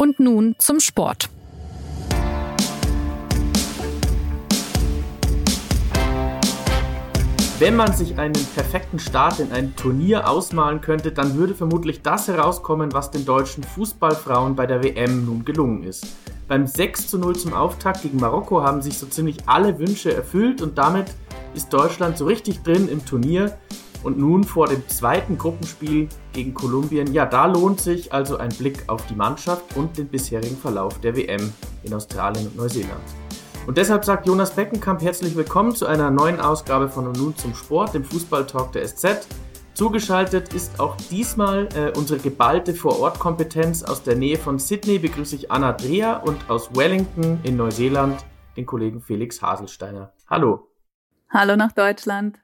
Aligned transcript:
Und 0.00 0.18
nun 0.18 0.54
zum 0.56 0.80
Sport. 0.80 1.28
Wenn 7.58 7.76
man 7.76 7.92
sich 7.92 8.16
einen 8.16 8.32
perfekten 8.32 8.98
Start 8.98 9.40
in 9.40 9.52
ein 9.52 9.76
Turnier 9.76 10.26
ausmalen 10.26 10.80
könnte, 10.80 11.12
dann 11.12 11.34
würde 11.34 11.54
vermutlich 11.54 12.00
das 12.00 12.28
herauskommen, 12.28 12.94
was 12.94 13.10
den 13.10 13.26
deutschen 13.26 13.62
Fußballfrauen 13.62 14.56
bei 14.56 14.64
der 14.64 14.82
WM 14.82 15.26
nun 15.26 15.44
gelungen 15.44 15.82
ist. 15.82 16.06
Beim 16.48 16.66
6 16.66 17.08
zu 17.08 17.18
0 17.18 17.36
zum 17.36 17.52
Auftakt 17.52 18.00
gegen 18.00 18.16
Marokko 18.16 18.62
haben 18.62 18.80
sich 18.80 18.96
so 18.96 19.04
ziemlich 19.04 19.36
alle 19.44 19.78
Wünsche 19.78 20.14
erfüllt 20.14 20.62
und 20.62 20.78
damit 20.78 21.12
ist 21.54 21.74
Deutschland 21.74 22.16
so 22.16 22.24
richtig 22.24 22.62
drin 22.62 22.88
im 22.88 23.04
Turnier. 23.04 23.54
Und 24.02 24.18
nun 24.18 24.44
vor 24.44 24.66
dem 24.66 24.86
zweiten 24.88 25.36
Gruppenspiel 25.36 26.08
gegen 26.32 26.54
Kolumbien, 26.54 27.12
ja, 27.12 27.26
da 27.26 27.46
lohnt 27.46 27.80
sich 27.80 28.12
also 28.12 28.38
ein 28.38 28.48
Blick 28.50 28.84
auf 28.86 29.04
die 29.06 29.14
Mannschaft 29.14 29.76
und 29.76 29.98
den 29.98 30.08
bisherigen 30.08 30.56
Verlauf 30.56 30.98
der 31.00 31.16
WM 31.16 31.52
in 31.82 31.92
Australien 31.92 32.46
und 32.46 32.56
Neuseeland. 32.56 33.00
Und 33.66 33.76
deshalb 33.76 34.04
sagt 34.04 34.26
Jonas 34.26 34.52
Beckenkamp 34.52 35.02
herzlich 35.02 35.36
willkommen 35.36 35.74
zu 35.74 35.86
einer 35.86 36.10
neuen 36.10 36.40
Ausgabe 36.40 36.88
von 36.88 37.08
Und 37.08 37.18
nun 37.18 37.36
zum 37.36 37.54
Sport, 37.54 37.94
dem 37.94 38.04
Fußballtalk 38.04 38.72
der 38.72 38.86
SZ. 38.86 39.26
Zugeschaltet 39.74 40.52
ist 40.54 40.80
auch 40.80 40.96
diesmal 41.10 41.68
äh, 41.74 41.96
unsere 41.96 42.18
geballte 42.18 42.74
Vorortkompetenz 42.74 43.82
aus 43.82 44.02
der 44.02 44.16
Nähe 44.16 44.36
von 44.36 44.58
Sydney 44.58 44.98
begrüße 44.98 45.36
ich 45.36 45.50
Anna 45.50 45.72
Dreher 45.72 46.22
und 46.24 46.50
aus 46.50 46.74
Wellington 46.74 47.38
in 47.44 47.56
Neuseeland 47.56 48.24
den 48.56 48.66
Kollegen 48.66 49.00
Felix 49.00 49.40
Haselsteiner. 49.40 50.12
Hallo. 50.28 50.68
Hallo 51.30 51.54
nach 51.56 51.72
Deutschland. 51.72 52.40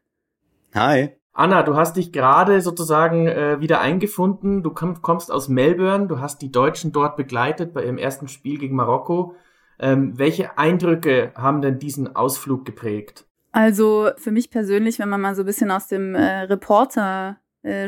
Hi. 0.75 1.17
Anna, 1.37 1.63
du 1.63 1.77
hast 1.77 1.99
dich 1.99 2.13
gerade 2.13 2.63
sozusagen 2.63 3.27
äh, 3.27 3.61
wieder 3.61 3.83
eingefunden. 3.83 4.63
Du 4.63 4.71
komm, 4.71 5.03
kommst 5.03 5.31
aus 5.31 5.49
Melbourne, 5.49 6.07
du 6.07 6.19
hast 6.19 6.41
die 6.41 6.51
Deutschen 6.51 6.93
dort 6.93 7.17
begleitet 7.17 7.75
bei 7.75 7.85
ihrem 7.85 7.99
ersten 7.99 8.27
Spiel 8.27 8.59
gegen 8.59 8.75
Marokko. 8.75 9.35
Ähm, 9.79 10.19
welche 10.19 10.57
Eindrücke 10.57 11.33
haben 11.35 11.61
denn 11.61 11.79
diesen 11.79 12.17
Ausflug 12.17 12.65
geprägt? 12.65 13.27
Also 13.53 14.09
für 14.17 14.31
mich 14.31 14.51
persönlich, 14.51 14.99
wenn 14.99 15.11
man 15.11 15.21
mal 15.21 15.35
so 15.35 15.43
ein 15.43 15.47
bisschen 15.47 15.71
aus 15.71 15.89
dem 15.89 16.15
äh, 16.15 16.41
Reporter 16.45 17.37
äh, 17.63 17.87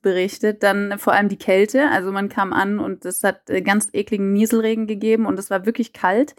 berichtet, 0.00 0.62
dann 0.62 0.98
vor 0.98 1.12
allem 1.12 1.28
die 1.28 1.36
Kälte. 1.36 1.90
Also 1.90 2.10
man 2.10 2.30
kam 2.30 2.54
an 2.54 2.78
und 2.78 3.04
es 3.04 3.22
hat 3.22 3.50
äh, 3.50 3.60
ganz 3.60 3.90
ekligen 3.92 4.32
Nieselregen 4.32 4.86
gegeben 4.86 5.26
und 5.26 5.38
es 5.38 5.50
war 5.50 5.66
wirklich 5.66 5.92
kalt. 5.92 6.34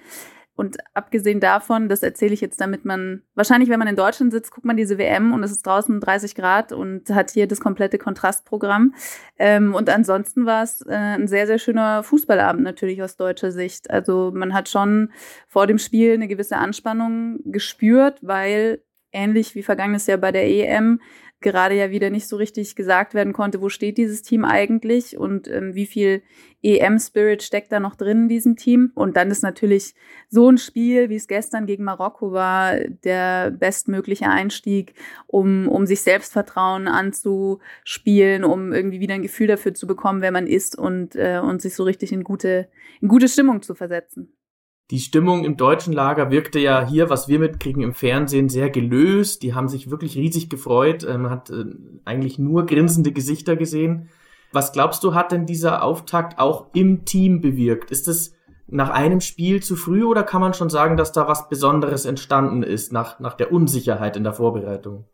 Und 0.62 0.78
abgesehen 0.94 1.40
davon, 1.40 1.90
das 1.90 2.04
erzähle 2.04 2.36
ich 2.36 2.42
jetzt, 2.42 2.62
damit 2.62 2.86
man, 2.86 3.23
wahrscheinlich, 3.34 3.67
wenn 3.72 3.80
man 3.80 3.88
in 3.88 3.95
Deutschland 3.95 4.31
sitzt, 4.31 4.52
guckt 4.52 4.64
man 4.64 4.78
diese 4.78 5.00
WM 5.00 5.34
und 5.34 5.44
es 5.44 5.50
ist 5.50 5.66
draußen 5.66 6.00
30 6.00 6.36
Grad 6.36 6.72
und 6.72 7.09
hat 7.09 7.31
hier 7.31 7.48
das 7.48 7.59
komplette 7.59 7.98
Kontrastprogramm. 7.98 8.94
Ähm, 9.40 9.73
und 9.73 9.90
ansonsten 9.90 10.45
war 10.45 10.62
es 10.62 10.86
äh, 10.86 10.94
ein 10.94 11.28
sehr, 11.28 11.48
sehr 11.48 11.58
schöner 11.58 12.03
Fußballabend 12.03 12.62
natürlich 12.62 13.02
aus 13.02 13.18
deutscher 13.18 13.52
Sicht. 13.52 13.90
Also 13.90 14.31
man 14.36 14.53
hat 14.53 14.70
schon 14.70 15.12
vor 15.48 15.66
dem 15.66 15.80
Spiel 15.80 16.14
eine 16.14 16.28
gewisse 16.28 16.58
Anspannung 16.58 17.40
gespürt, 17.44 18.20
weil 18.22 18.84
ähnlich 19.12 19.56
wie 19.56 19.64
vergangenes 19.64 20.06
Jahr 20.06 20.20
bei 20.20 20.31
der 20.31 20.48
EM 20.48 21.02
gerade 21.42 21.75
ja 21.75 21.92
wieder 21.92 22.09
nicht 22.09 22.28
so 22.28 22.36
richtig 22.36 22.75
gesagt 22.75 23.14
werden 23.14 23.34
konnte, 23.34 23.61
wo 23.61 23.70
steht 23.70 23.97
dieses 23.97 24.22
Team 24.22 24.45
eigentlich 24.45 25.17
und 25.17 25.47
ähm, 25.47 25.75
wie 25.75 25.86
viel 25.86 26.22
EM-Spirit 26.64 27.44
steckt 27.44 27.72
da 27.72 27.80
noch 27.80 27.95
drin 27.95 28.23
in 28.23 28.28
diesem 28.28 28.56
Team. 28.56 28.92
Und 28.95 29.17
dann 29.17 29.31
ist 29.31 29.42
natürlich 29.42 29.95
so 30.30 30.50
ein 30.50 30.58
Spiel, 30.58 31.09
wie 31.09 31.16
es 31.16 31.28
gestern 31.28 31.66
gegen 31.66 31.84
Marokko 31.84 32.31
war, 32.31 32.75
der 33.03 33.52
bestmögliche 33.52 34.30
Einstieg, 34.30 34.94
um, 35.28 35.67
um 35.67 35.86
sich 35.86 36.02
Selbstvertrauen 36.02 36.88
anzuspielen, 36.88 38.44
um 38.44 38.73
irgendwie 38.73 39.00
wieder 39.00 39.16
ein 39.16 39.23
Gefühl 39.23 39.47
dafür 39.47 39.73
zu 39.73 39.88
bekommen, 39.88 40.22
wer 40.22 40.31
man 40.31 40.47
ist 40.47 40.78
und, 40.78 41.16
äh, 41.16 41.39
und 41.39 41.62
sich 41.62 41.75
so 41.75 41.84
richtig 41.84 42.12
in 42.12 42.23
gute, 42.23 42.69
in 43.02 43.08
gute 43.08 43.28
Stimmung 43.28 43.62
zu 43.62 43.73
versetzen. 43.73 44.34
Die 44.92 45.00
Stimmung 45.00 45.45
im 45.45 45.56
deutschen 45.56 45.94
Lager 45.94 46.31
wirkte 46.31 46.59
ja 46.59 46.86
hier, 46.86 47.09
was 47.09 47.30
wir 47.30 47.39
mitkriegen 47.39 47.81
im 47.81 47.94
Fernsehen, 47.94 48.50
sehr 48.50 48.69
gelöst. 48.69 49.41
Die 49.41 49.53
haben 49.53 49.69
sich 49.69 49.90
wirklich 49.90 50.18
riesig 50.18 50.50
gefreut. 50.50 51.07
Man 51.07 51.29
hat 51.29 51.50
äh, 51.50 51.63
eigentlich 52.03 52.38
nur 52.38 52.66
grinsende 52.66 53.13
Gesichter 53.13 53.56
gesehen. 53.56 54.09
Was 54.51 54.74
glaubst 54.74 55.06
du, 55.06 55.13
hat 55.13 55.31
denn 55.31 55.46
dieser 55.46 55.81
Auftakt 55.81 56.40
auch 56.40 56.68
im 56.74 57.06
Team 57.06 57.40
bewirkt? 57.40 57.90
Ist 57.90 58.09
es 58.09 58.34
nach 58.68 58.90
einem 58.90 59.22
Spiel 59.22 59.63
zu 59.63 59.78
früh 59.78 60.03
oder 60.03 60.24
kann 60.24 60.41
man 60.41 60.53
schon 60.53 60.69
sagen, 60.69 60.97
dass 60.97 61.13
da 61.13 61.25
was 61.25 61.47
Besonderes 61.47 62.03
entstanden 62.03 62.62
ist 62.62 62.91
nach, 62.91 63.22
nach 63.22 63.35
der 63.35 63.53
Unsicherheit 63.53 64.18
in 64.18 64.25
der 64.25 64.34
Vorbereitung? 64.34 65.06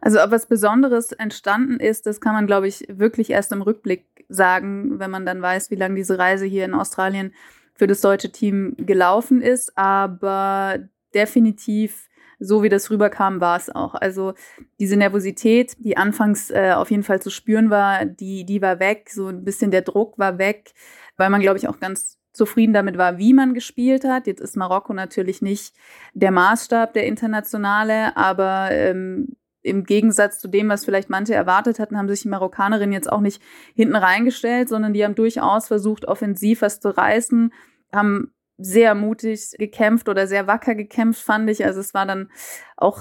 Also 0.00 0.20
ob 0.20 0.32
was 0.32 0.46
Besonderes 0.46 1.12
entstanden 1.12 1.78
ist, 1.78 2.06
das 2.06 2.20
kann 2.20 2.32
man, 2.32 2.48
glaube 2.48 2.66
ich, 2.66 2.86
wirklich 2.88 3.30
erst 3.30 3.52
im 3.52 3.62
Rückblick 3.62 4.06
sagen, 4.28 4.98
wenn 4.98 5.10
man 5.10 5.26
dann 5.26 5.42
weiß, 5.42 5.70
wie 5.70 5.76
lange 5.76 5.94
diese 5.94 6.18
Reise 6.18 6.46
hier 6.46 6.64
in 6.64 6.74
Australien 6.74 7.32
für 7.80 7.86
das 7.86 8.02
deutsche 8.02 8.30
Team 8.30 8.74
gelaufen 8.76 9.40
ist, 9.40 9.72
aber 9.74 10.80
definitiv 11.14 12.10
so 12.38 12.62
wie 12.62 12.68
das 12.68 12.90
rüberkam, 12.90 13.40
war 13.40 13.56
es 13.56 13.70
auch. 13.70 13.94
Also 13.94 14.34
diese 14.78 14.98
Nervosität, 14.98 15.76
die 15.78 15.96
anfangs 15.96 16.50
äh, 16.50 16.72
auf 16.76 16.90
jeden 16.90 17.04
Fall 17.04 17.22
zu 17.22 17.30
spüren 17.30 17.70
war, 17.70 18.04
die, 18.04 18.44
die 18.44 18.60
war 18.60 18.80
weg. 18.80 19.08
So 19.10 19.28
ein 19.28 19.44
bisschen 19.44 19.70
der 19.70 19.80
Druck 19.80 20.18
war 20.18 20.36
weg, 20.36 20.74
weil 21.16 21.30
man, 21.30 21.40
glaube 21.40 21.56
ich, 21.56 21.68
auch 21.68 21.80
ganz 21.80 22.18
zufrieden 22.34 22.74
damit 22.74 22.98
war, 22.98 23.16
wie 23.16 23.32
man 23.32 23.54
gespielt 23.54 24.04
hat. 24.04 24.26
Jetzt 24.26 24.42
ist 24.42 24.58
Marokko 24.58 24.92
natürlich 24.92 25.40
nicht 25.40 25.74
der 26.12 26.32
Maßstab 26.32 26.92
der 26.92 27.06
internationale, 27.06 28.14
aber 28.14 28.68
ähm, 28.72 29.36
im 29.62 29.84
Gegensatz 29.84 30.38
zu 30.38 30.48
dem, 30.48 30.68
was 30.68 30.84
vielleicht 30.84 31.10
manche 31.10 31.34
erwartet 31.34 31.78
hatten, 31.78 31.98
haben 31.98 32.08
sich 32.08 32.22
die 32.22 32.28
Marokkanerinnen 32.28 32.92
jetzt 32.92 33.10
auch 33.10 33.20
nicht 33.20 33.42
hinten 33.74 33.96
reingestellt, 33.96 34.68
sondern 34.68 34.92
die 34.92 35.04
haben 35.04 35.14
durchaus 35.14 35.68
versucht, 35.68 36.06
offensiv 36.06 36.62
was 36.62 36.80
zu 36.80 36.96
reißen, 36.96 37.52
haben 37.92 38.32
sehr 38.56 38.94
mutig 38.94 39.52
gekämpft 39.58 40.08
oder 40.08 40.26
sehr 40.26 40.46
wacker 40.46 40.74
gekämpft, 40.74 41.22
fand 41.22 41.48
ich. 41.50 41.64
Also 41.64 41.80
es 41.80 41.94
war 41.94 42.06
dann 42.06 42.30
auch 42.76 42.98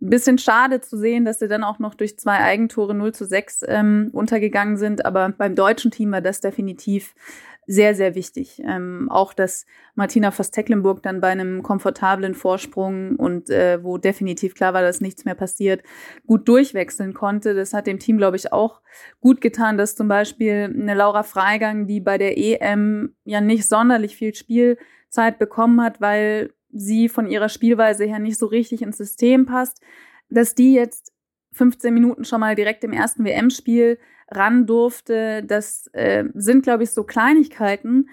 ein 0.00 0.10
bisschen 0.10 0.38
schade 0.38 0.80
zu 0.80 0.96
sehen, 0.96 1.24
dass 1.24 1.40
sie 1.40 1.48
dann 1.48 1.64
auch 1.64 1.78
noch 1.78 1.94
durch 1.94 2.18
zwei 2.18 2.38
Eigentore 2.38 2.94
0 2.94 3.14
zu 3.14 3.24
6 3.24 3.64
ähm, 3.66 4.10
untergegangen 4.12 4.76
sind. 4.76 5.04
Aber 5.04 5.30
beim 5.30 5.54
deutschen 5.54 5.90
Team 5.90 6.12
war 6.12 6.20
das 6.20 6.40
definitiv 6.40 7.14
sehr, 7.70 7.94
sehr 7.94 8.14
wichtig. 8.14 8.62
Ähm, 8.64 9.08
auch, 9.10 9.34
dass 9.34 9.66
Martina 9.94 10.30
Voss-Tecklenburg 10.30 11.02
dann 11.02 11.20
bei 11.20 11.28
einem 11.28 11.62
komfortablen 11.62 12.34
Vorsprung 12.34 13.16
und 13.16 13.50
äh, 13.50 13.84
wo 13.84 13.98
definitiv 13.98 14.54
klar 14.54 14.72
war, 14.72 14.80
dass 14.80 15.02
nichts 15.02 15.26
mehr 15.26 15.34
passiert, 15.34 15.82
gut 16.26 16.48
durchwechseln 16.48 17.12
konnte. 17.12 17.54
Das 17.54 17.74
hat 17.74 17.86
dem 17.86 17.98
Team, 17.98 18.16
glaube 18.16 18.38
ich, 18.38 18.54
auch 18.54 18.80
gut 19.20 19.42
getan, 19.42 19.76
dass 19.76 19.96
zum 19.96 20.08
Beispiel 20.08 20.74
eine 20.74 20.94
Laura 20.94 21.22
Freigang, 21.22 21.86
die 21.86 22.00
bei 22.00 22.16
der 22.16 22.38
EM 22.38 23.14
ja 23.24 23.42
nicht 23.42 23.68
sonderlich 23.68 24.16
viel 24.16 24.34
Spielzeit 24.34 25.38
bekommen 25.38 25.82
hat, 25.82 26.00
weil 26.00 26.54
sie 26.72 27.10
von 27.10 27.26
ihrer 27.26 27.50
Spielweise 27.50 28.06
her 28.06 28.18
nicht 28.18 28.38
so 28.38 28.46
richtig 28.46 28.80
ins 28.80 28.96
System 28.96 29.44
passt, 29.44 29.82
dass 30.30 30.54
die 30.54 30.72
jetzt 30.72 31.12
15 31.58 31.92
Minuten 31.92 32.24
schon 32.24 32.40
mal 32.40 32.54
direkt 32.54 32.84
im 32.84 32.92
ersten 32.92 33.24
WM-Spiel 33.24 33.98
ran 34.30 34.66
durfte. 34.66 35.42
Das 35.44 35.88
äh, 35.92 36.24
sind, 36.34 36.62
glaube 36.62 36.84
ich, 36.84 36.90
so 36.92 37.04
Kleinigkeiten, 37.04 38.08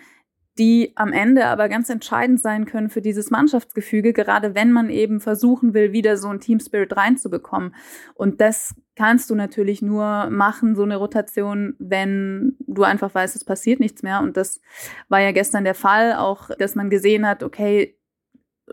die 0.57 0.94
am 0.95 1.11
Ende 1.11 1.47
aber 1.47 1.67
ganz 1.67 1.89
entscheidend 1.89 2.41
sein 2.41 2.66
können 2.66 2.89
für 2.89 3.01
dieses 3.01 3.29
Mannschaftsgefüge, 3.29 4.13
gerade 4.13 4.55
wenn 4.55 4.72
man 4.72 4.89
eben 4.89 5.19
versuchen 5.19 5.73
will, 5.73 5.91
wieder 5.91 6.17
so 6.17 6.29
ein 6.29 6.39
Team 6.39 6.59
Spirit 6.59 6.95
reinzubekommen. 6.95 7.75
Und 8.13 8.39
das 8.39 8.73
kannst 8.95 9.29
du 9.29 9.35
natürlich 9.35 9.81
nur 9.81 10.29
machen, 10.29 10.75
so 10.75 10.84
eine 10.84 10.95
Rotation, 10.95 11.75
wenn 11.78 12.55
du 12.66 12.84
einfach 12.84 13.13
weißt, 13.13 13.35
es 13.35 13.44
passiert 13.44 13.81
nichts 13.81 14.01
mehr. 14.01 14.22
Und 14.22 14.38
das 14.38 14.61
war 15.09 15.19
ja 15.19 15.34
gestern 15.34 15.66
der 15.66 15.75
Fall, 15.75 16.13
auch, 16.13 16.50
dass 16.57 16.75
man 16.75 16.89
gesehen 16.89 17.28
hat, 17.28 17.44
okay, 17.44 17.94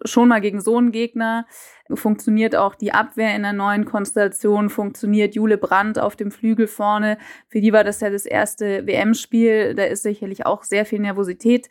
schon 0.04 0.28
mal 0.28 0.40
gegen 0.40 0.60
so 0.60 0.76
einen 0.78 0.92
Gegner. 0.92 1.46
Funktioniert 1.92 2.56
auch 2.56 2.74
die 2.74 2.92
Abwehr 2.92 3.34
in 3.36 3.42
der 3.42 3.52
neuen 3.52 3.84
Konstellation, 3.84 4.70
funktioniert 4.70 5.34
Jule 5.34 5.58
Brandt 5.58 5.98
auf 5.98 6.16
dem 6.16 6.30
Flügel 6.30 6.66
vorne. 6.66 7.18
Für 7.48 7.60
die 7.60 7.72
war 7.72 7.84
das 7.84 8.00
ja 8.00 8.10
das 8.10 8.26
erste 8.26 8.86
WM-Spiel. 8.86 9.74
Da 9.74 9.84
ist 9.84 10.02
sicherlich 10.02 10.46
auch 10.46 10.62
sehr 10.62 10.86
viel 10.86 11.00
Nervosität 11.00 11.68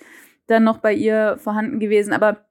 dann 0.47 0.63
noch 0.63 0.77
bei 0.77 0.93
ihr 0.93 1.37
vorhanden 1.37 1.79
gewesen. 1.79 2.13
Aber 2.13 2.45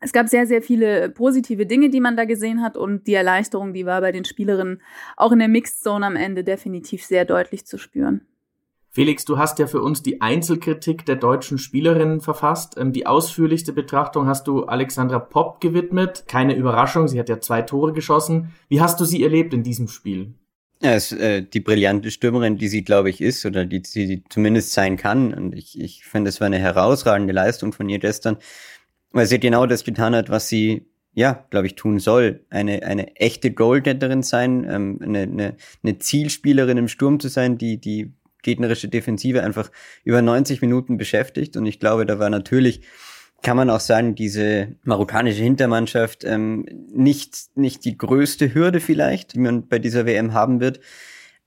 es 0.00 0.12
gab 0.12 0.28
sehr, 0.28 0.46
sehr 0.46 0.62
viele 0.62 1.08
positive 1.08 1.66
Dinge, 1.66 1.88
die 1.88 2.00
man 2.00 2.16
da 2.16 2.24
gesehen 2.24 2.62
hat. 2.62 2.76
Und 2.76 3.06
die 3.06 3.14
Erleichterung, 3.14 3.72
die 3.72 3.86
war 3.86 4.00
bei 4.00 4.12
den 4.12 4.24
Spielerinnen 4.24 4.82
auch 5.16 5.32
in 5.32 5.38
der 5.38 5.48
Mixed 5.48 5.82
Zone 5.82 6.06
am 6.06 6.16
Ende 6.16 6.44
definitiv 6.44 7.04
sehr 7.04 7.24
deutlich 7.24 7.66
zu 7.66 7.78
spüren. 7.78 8.26
Felix, 8.96 9.26
du 9.26 9.36
hast 9.36 9.58
ja 9.58 9.66
für 9.66 9.82
uns 9.82 10.02
die 10.02 10.22
Einzelkritik 10.22 11.04
der 11.04 11.16
deutschen 11.16 11.58
Spielerinnen 11.58 12.22
verfasst. 12.22 12.78
Ähm, 12.78 12.94
die 12.94 13.06
ausführlichste 13.06 13.74
Betrachtung 13.74 14.26
hast 14.26 14.48
du 14.48 14.64
Alexandra 14.64 15.18
Popp 15.18 15.60
gewidmet. 15.60 16.24
Keine 16.28 16.56
Überraschung, 16.56 17.06
sie 17.06 17.18
hat 17.20 17.28
ja 17.28 17.38
zwei 17.38 17.60
Tore 17.60 17.92
geschossen. 17.92 18.54
Wie 18.70 18.80
hast 18.80 18.98
du 18.98 19.04
sie 19.04 19.22
erlebt 19.22 19.52
in 19.52 19.62
diesem 19.62 19.88
Spiel? 19.88 20.32
Ja, 20.80 20.94
ist 20.94 21.12
äh, 21.12 21.42
die 21.42 21.60
brillante 21.60 22.10
Stürmerin, 22.10 22.56
die 22.56 22.68
sie, 22.68 22.84
glaube 22.84 23.10
ich, 23.10 23.20
ist 23.20 23.44
oder 23.44 23.66
die 23.66 23.82
sie 23.84 24.24
zumindest 24.30 24.72
sein 24.72 24.96
kann. 24.96 25.34
Und 25.34 25.54
ich, 25.54 25.78
ich 25.78 26.06
finde, 26.06 26.30
es 26.30 26.40
war 26.40 26.46
eine 26.46 26.58
herausragende 26.58 27.34
Leistung 27.34 27.74
von 27.74 27.90
ihr 27.90 27.98
gestern, 27.98 28.38
weil 29.10 29.26
sie 29.26 29.38
genau 29.38 29.66
das 29.66 29.84
getan 29.84 30.14
hat, 30.14 30.30
was 30.30 30.48
sie 30.48 30.86
ja, 31.12 31.44
glaube 31.50 31.66
ich, 31.66 31.74
tun 31.74 31.98
soll. 31.98 32.46
Eine, 32.48 32.82
eine 32.82 33.14
echte 33.16 33.50
Goalgetterin 33.50 34.22
sein, 34.22 34.66
ähm, 34.66 35.00
eine, 35.02 35.20
eine, 35.20 35.56
eine 35.82 35.98
Zielspielerin 35.98 36.78
im 36.78 36.88
Sturm 36.88 37.20
zu 37.20 37.28
sein, 37.28 37.58
die, 37.58 37.78
die 37.78 38.14
gegnerische 38.46 38.88
Defensive 38.88 39.42
einfach 39.42 39.70
über 40.04 40.22
90 40.22 40.62
Minuten 40.62 40.96
beschäftigt. 40.96 41.58
Und 41.58 41.66
ich 41.66 41.78
glaube, 41.78 42.06
da 42.06 42.18
war 42.18 42.30
natürlich 42.30 42.80
kann 43.42 43.56
man 43.56 43.70
auch 43.70 43.80
sagen, 43.80 44.14
diese 44.14 44.76
marokkanische 44.82 45.42
Hintermannschaft 45.42 46.24
ähm, 46.24 46.66
nicht, 46.90 47.36
nicht 47.54 47.84
die 47.84 47.96
größte 47.96 48.54
Hürde 48.54 48.80
vielleicht, 48.80 49.34
die 49.34 49.40
man 49.40 49.68
bei 49.68 49.78
dieser 49.78 50.06
WM 50.06 50.32
haben 50.32 50.60
wird. 50.60 50.80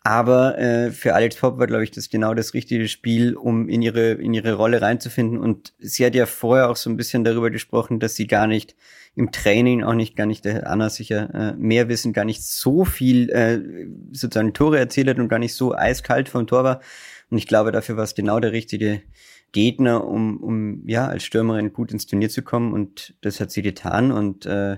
Aber 0.10 0.58
äh, 0.58 0.90
für 0.90 1.14
Alex 1.14 1.36
Pop 1.36 1.60
war, 1.60 1.68
glaube 1.68 1.84
ich, 1.84 1.92
das 1.92 2.10
genau 2.10 2.34
das 2.34 2.56
richtige 2.56 2.88
Spiel, 2.88 3.36
um 3.36 3.70
in 3.70 3.84
ihre, 3.84 4.14
in 4.14 4.34
ihre 4.34 4.54
Rolle 4.54 4.82
reinzufinden. 4.82 5.38
Und 5.38 5.72
sie 5.78 6.04
hat 6.04 6.16
ja 6.16 6.26
vorher 6.26 6.72
auch 6.72 6.78
so 6.78 6.90
ein 6.90 6.98
bisschen 6.98 7.24
darüber 7.24 7.52
gesprochen, 7.52 8.00
dass 8.00 8.16
sie 8.16 8.26
gar 8.26 8.48
nicht 8.48 8.76
im 9.16 9.32
Training, 9.32 9.84
auch 9.84 9.94
nicht, 9.94 10.16
gar 10.16 10.26
nicht, 10.26 10.46
der 10.46 10.68
Anna 10.68 10.90
sicher 10.90 11.30
äh, 11.36 11.56
mehr 11.58 11.90
wissen, 11.90 12.12
gar 12.12 12.26
nicht 12.26 12.42
so 12.42 12.86
viel 12.86 13.30
äh, 13.30 13.60
sozusagen 14.12 14.56
Tore 14.56 14.80
erzielt 14.80 15.10
hat 15.10 15.20
und 15.20 15.30
gar 15.30 15.38
nicht 15.38 15.54
so 15.54 15.76
eiskalt 15.76 16.28
vom 16.28 16.48
Tor 16.48 16.64
war. 16.64 16.82
Und 17.30 17.38
ich 17.38 17.46
glaube, 17.46 17.72
dafür 17.72 17.96
war 17.96 18.04
es 18.04 18.16
genau 18.16 18.40
der 18.40 18.52
richtige 18.52 19.04
Gegner, 19.52 20.08
um, 20.08 20.38
um 20.38 20.88
ja 20.88 21.08
als 21.08 21.24
Stürmerin 21.24 21.72
gut 21.72 21.92
ins 21.92 22.08
Turnier 22.08 22.30
zu 22.30 22.42
kommen. 22.42 22.74
Und 22.74 23.14
das 23.22 23.40
hat 23.40 23.52
sie 23.52 23.62
getan. 23.62 24.12
Und 24.12 24.48
äh, 24.48 24.78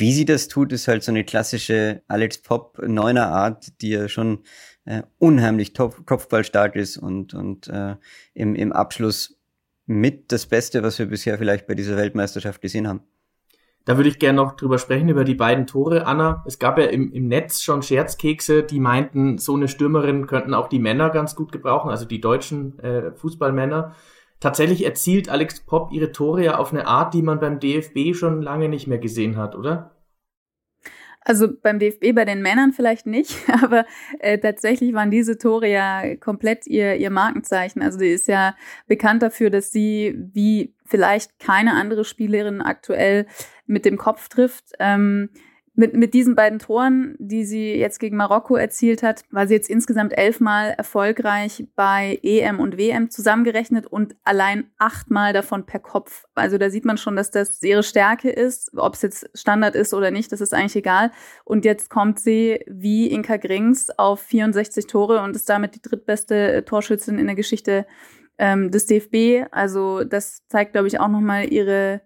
wie 0.00 0.12
sie 0.12 0.24
das 0.24 0.48
tut, 0.48 0.72
ist 0.72 0.88
halt 0.88 1.02
so 1.02 1.12
eine 1.12 1.24
klassische 1.24 2.02
Alex 2.08 2.38
Pop 2.38 2.80
neuner 2.82 3.28
Art, 3.28 3.80
die 3.82 3.90
ja 3.90 4.08
schon 4.08 4.40
äh, 4.84 5.02
unheimlich 5.18 5.72
top, 5.72 6.06
kopfballstark 6.06 6.76
ist 6.76 6.96
und, 6.96 7.34
und 7.34 7.68
äh, 7.68 7.96
im, 8.34 8.54
im 8.54 8.72
Abschluss 8.72 9.40
mit 9.86 10.32
das 10.32 10.46
Beste, 10.46 10.82
was 10.82 10.98
wir 10.98 11.06
bisher 11.06 11.38
vielleicht 11.38 11.66
bei 11.66 11.74
dieser 11.74 11.96
Weltmeisterschaft 11.96 12.60
gesehen 12.60 12.88
haben. 12.88 13.02
Da 13.84 13.96
würde 13.96 14.10
ich 14.10 14.18
gerne 14.18 14.36
noch 14.36 14.56
drüber 14.56 14.78
sprechen, 14.78 15.08
über 15.08 15.24
die 15.24 15.34
beiden 15.34 15.66
Tore, 15.66 16.06
Anna. 16.06 16.44
Es 16.46 16.58
gab 16.58 16.78
ja 16.78 16.84
im, 16.84 17.12
im 17.12 17.28
Netz 17.28 17.62
schon 17.62 17.82
Scherzkekse, 17.82 18.62
die 18.62 18.78
meinten, 18.78 19.38
so 19.38 19.56
eine 19.56 19.68
Stürmerin 19.68 20.26
könnten 20.26 20.54
auch 20.54 20.68
die 20.68 20.78
Männer 20.78 21.10
ganz 21.10 21.34
gut 21.34 21.50
gebrauchen, 21.50 21.90
also 21.90 22.04
die 22.04 22.20
deutschen 22.20 22.78
äh, 22.78 23.12
Fußballmänner. 23.12 23.94
Tatsächlich 24.38 24.84
erzielt 24.84 25.28
Alex 25.28 25.60
Popp 25.60 25.92
ihre 25.92 26.12
Tore 26.12 26.44
ja 26.44 26.58
auf 26.58 26.72
eine 26.72 26.86
Art, 26.86 27.14
die 27.14 27.22
man 27.22 27.40
beim 27.40 27.58
DFB 27.58 28.14
schon 28.14 28.42
lange 28.42 28.68
nicht 28.68 28.86
mehr 28.86 28.98
gesehen 28.98 29.36
hat, 29.36 29.56
oder? 29.56 29.90
Also 31.22 31.48
beim 31.62 31.78
DFB 31.78 32.14
bei 32.14 32.24
den 32.24 32.40
Männern 32.40 32.72
vielleicht 32.72 33.06
nicht, 33.06 33.36
aber 33.62 33.84
äh, 34.20 34.38
tatsächlich 34.38 34.94
waren 34.94 35.10
diese 35.10 35.36
Tore 35.38 35.68
ja 35.68 36.16
komplett 36.16 36.66
ihr, 36.66 36.96
ihr 36.96 37.10
Markenzeichen. 37.10 37.82
Also 37.82 37.98
die 37.98 38.08
ist 38.08 38.26
ja 38.26 38.56
bekannt 38.86 39.22
dafür, 39.22 39.50
dass 39.50 39.70
sie 39.70 40.14
wie 40.32 40.74
vielleicht 40.86 41.38
keine 41.38 41.74
andere 41.74 42.04
Spielerin 42.04 42.62
aktuell 42.62 43.26
mit 43.66 43.84
dem 43.84 43.98
Kopf 43.98 44.28
trifft. 44.28 44.72
Ähm, 44.78 45.30
mit, 45.80 45.94
mit 45.94 46.12
diesen 46.12 46.34
beiden 46.34 46.58
Toren, 46.58 47.16
die 47.18 47.42
sie 47.42 47.74
jetzt 47.74 48.00
gegen 48.00 48.18
Marokko 48.18 48.54
erzielt 48.54 49.02
hat, 49.02 49.24
war 49.30 49.46
sie 49.46 49.54
jetzt 49.54 49.70
insgesamt 49.70 50.12
elfmal 50.16 50.74
erfolgreich 50.76 51.66
bei 51.74 52.20
EM 52.22 52.60
und 52.60 52.76
WM 52.76 53.08
zusammengerechnet 53.08 53.86
und 53.86 54.14
allein 54.22 54.70
achtmal 54.76 55.32
davon 55.32 55.64
per 55.64 55.80
Kopf. 55.80 56.26
Also 56.34 56.58
da 56.58 56.68
sieht 56.68 56.84
man 56.84 56.98
schon, 56.98 57.16
dass 57.16 57.30
das 57.30 57.62
ihre 57.62 57.82
Stärke 57.82 58.28
ist. 58.28 58.70
Ob 58.76 58.92
es 58.92 59.00
jetzt 59.00 59.30
Standard 59.32 59.74
ist 59.74 59.94
oder 59.94 60.10
nicht, 60.10 60.30
das 60.32 60.42
ist 60.42 60.52
eigentlich 60.52 60.76
egal. 60.76 61.12
Und 61.44 61.64
jetzt 61.64 61.88
kommt 61.88 62.20
sie 62.20 62.60
wie 62.66 63.10
Inka 63.10 63.38
Grings 63.38 63.88
auf 63.98 64.20
64 64.20 64.86
Tore 64.86 65.22
und 65.22 65.34
ist 65.34 65.48
damit 65.48 65.76
die 65.76 65.82
drittbeste 65.82 66.62
Torschützin 66.66 67.18
in 67.18 67.26
der 67.26 67.36
Geschichte 67.36 67.86
ähm, 68.36 68.70
des 68.70 68.84
DFB. 68.84 69.46
Also 69.50 70.04
das 70.04 70.46
zeigt, 70.46 70.72
glaube 70.72 70.88
ich, 70.88 71.00
auch 71.00 71.08
nochmal 71.08 71.50
ihre 71.50 72.02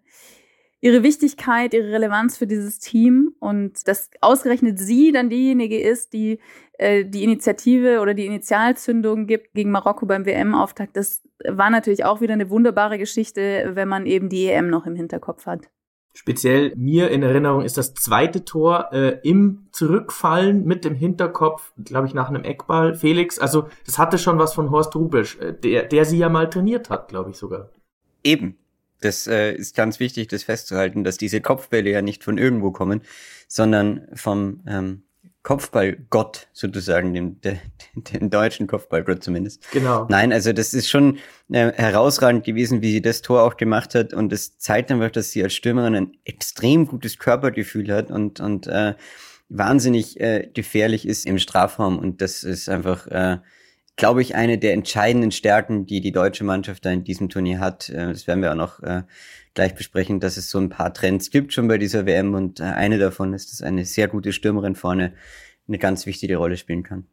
ihre 0.84 1.02
Wichtigkeit, 1.02 1.72
ihre 1.72 1.92
Relevanz 1.92 2.36
für 2.36 2.46
dieses 2.46 2.78
Team 2.78 3.34
und 3.40 3.88
dass 3.88 4.10
ausgerechnet 4.20 4.78
sie 4.78 5.12
dann 5.12 5.31
diejenige 5.31 5.81
ist, 5.81 6.12
die 6.12 6.40
äh, 6.75 7.06
die 7.06 7.25
Initiative 7.25 8.00
oder 8.00 8.12
die 8.12 8.26
Initialzündung 8.26 9.26
gibt 9.26 9.54
gegen 9.54 9.70
Marokko 9.70 10.04
beim 10.04 10.26
WM-Auftakt. 10.26 10.94
Das 10.94 11.22
war 11.48 11.70
natürlich 11.70 12.04
auch 12.04 12.20
wieder 12.20 12.34
eine 12.34 12.50
wunderbare 12.50 12.98
Geschichte, 12.98 13.70
wenn 13.72 13.88
man 13.88 14.04
eben 14.04 14.28
die 14.28 14.46
EM 14.46 14.69
noch 14.69 14.84
im 14.84 14.94
Hinterkopf 14.94 15.46
hat. 15.46 15.70
Speziell 16.12 16.75
mir 16.76 17.10
in 17.10 17.22
Erinnerung 17.22 17.62
ist 17.62 17.78
das 17.78 17.94
zweite 17.94 18.44
Tor 18.44 18.90
äh, 18.92 19.19
im 19.22 19.69
Zurückfallen 19.72 20.66
mit 20.66 20.84
dem 20.84 20.94
Hinterkopf, 20.94 21.72
glaube 21.82 22.08
ich, 22.08 22.14
nach 22.14 22.28
einem 22.28 22.44
Eckball. 22.44 22.94
Felix, 22.94 23.38
also 23.38 23.69
das 23.86 23.98
hatte 23.98 24.19
schon 24.19 24.38
was 24.38 24.52
von 24.52 24.70
Horst 24.70 24.94
Rubisch, 24.94 25.38
äh, 25.38 25.54
der, 25.54 25.84
der 25.84 26.04
sie 26.04 26.19
ja 26.19 26.28
mal 26.28 26.50
trainiert 26.50 26.90
hat, 26.90 27.08
glaube 27.08 27.31
ich 27.31 27.38
sogar. 27.38 27.70
Eben, 28.22 28.58
das 29.04 29.26
äh, 29.26 29.52
ist 29.52 29.76
ganz 29.76 30.00
wichtig, 30.00 30.28
das 30.28 30.44
festzuhalten, 30.44 31.04
dass 31.04 31.16
diese 31.16 31.40
Kopfbälle 31.40 31.90
ja 31.90 32.02
nicht 32.02 32.24
von 32.24 32.38
irgendwo 32.38 32.70
kommen, 32.70 33.02
sondern 33.48 34.06
vom 34.14 34.62
ähm, 34.66 35.02
Kopfballgott 35.44 36.48
sozusagen, 36.54 37.12
dem, 37.12 37.40
de, 37.42 37.58
dem 37.94 38.30
deutschen 38.30 38.66
Kopfballgott 38.66 39.22
zumindest. 39.22 39.70
Genau. 39.70 40.06
Nein, 40.08 40.32
also 40.32 40.52
das 40.52 40.72
ist 40.72 40.88
schon 40.88 41.18
äh, 41.52 41.70
herausragend 41.72 42.44
gewesen, 42.44 42.80
wie 42.80 42.92
sie 42.92 43.02
das 43.02 43.20
Tor 43.20 43.42
auch 43.42 43.56
gemacht 43.56 43.94
hat 43.94 44.14
und 44.14 44.32
es 44.32 44.58
zeigt 44.58 44.90
einfach, 44.90 45.10
dass 45.10 45.30
sie 45.30 45.42
als 45.42 45.54
Stürmerin 45.54 45.94
ein 45.94 46.12
extrem 46.24 46.86
gutes 46.86 47.18
Körpergefühl 47.18 47.92
hat 47.92 48.10
und 48.10 48.40
und 48.40 48.66
äh, 48.66 48.94
wahnsinnig 49.50 50.18
äh, 50.18 50.48
gefährlich 50.52 51.06
ist 51.06 51.26
im 51.26 51.38
Strafraum 51.38 51.98
und 51.98 52.22
das 52.22 52.42
ist 52.42 52.68
einfach 52.70 53.06
äh, 53.08 53.38
glaube 53.96 54.23
ich, 54.23 54.35
eine 54.35 54.58
der 54.58 54.73
entscheidenden 54.73 55.31
Stärken, 55.31 55.87
die 55.87 56.00
die 56.00 56.12
deutsche 56.12 56.44
Mannschaft 56.44 56.85
da 56.85 56.91
in 56.91 57.05
diesem 57.05 57.29
Turnier 57.29 57.61
hat. 57.61 57.88
Äh, 57.88 58.08
das 58.08 58.26
werden 58.26 58.43
wir 58.43 58.50
auch 58.50 58.56
noch 58.56 58.81
äh, 58.81 59.02
gleich 59.55 59.75
besprechen, 59.75 60.20
dass 60.20 60.37
es 60.37 60.50
so 60.50 60.58
ein 60.58 60.69
paar 60.69 60.93
Trends 60.93 61.31
gibt 61.31 61.52
schon 61.52 61.69
bei 61.69 61.79
dieser 61.79 62.06
WM 62.06 62.35
und 62.35 62.61
äh, 62.61 62.64
eine 62.64 62.99
davon 62.99 63.32
ist, 63.32 63.52
dass 63.52 63.62
eine 63.62 63.85
sehr 63.85 64.08
gute 64.08 64.32
Stürmerin 64.32 64.75
vorne 64.75 65.14
eine 65.69 65.79
ganz 65.79 66.06
wichtige 66.06 66.37
Rolle 66.37 66.56
spielen 66.56 66.82
kann. 66.82 67.06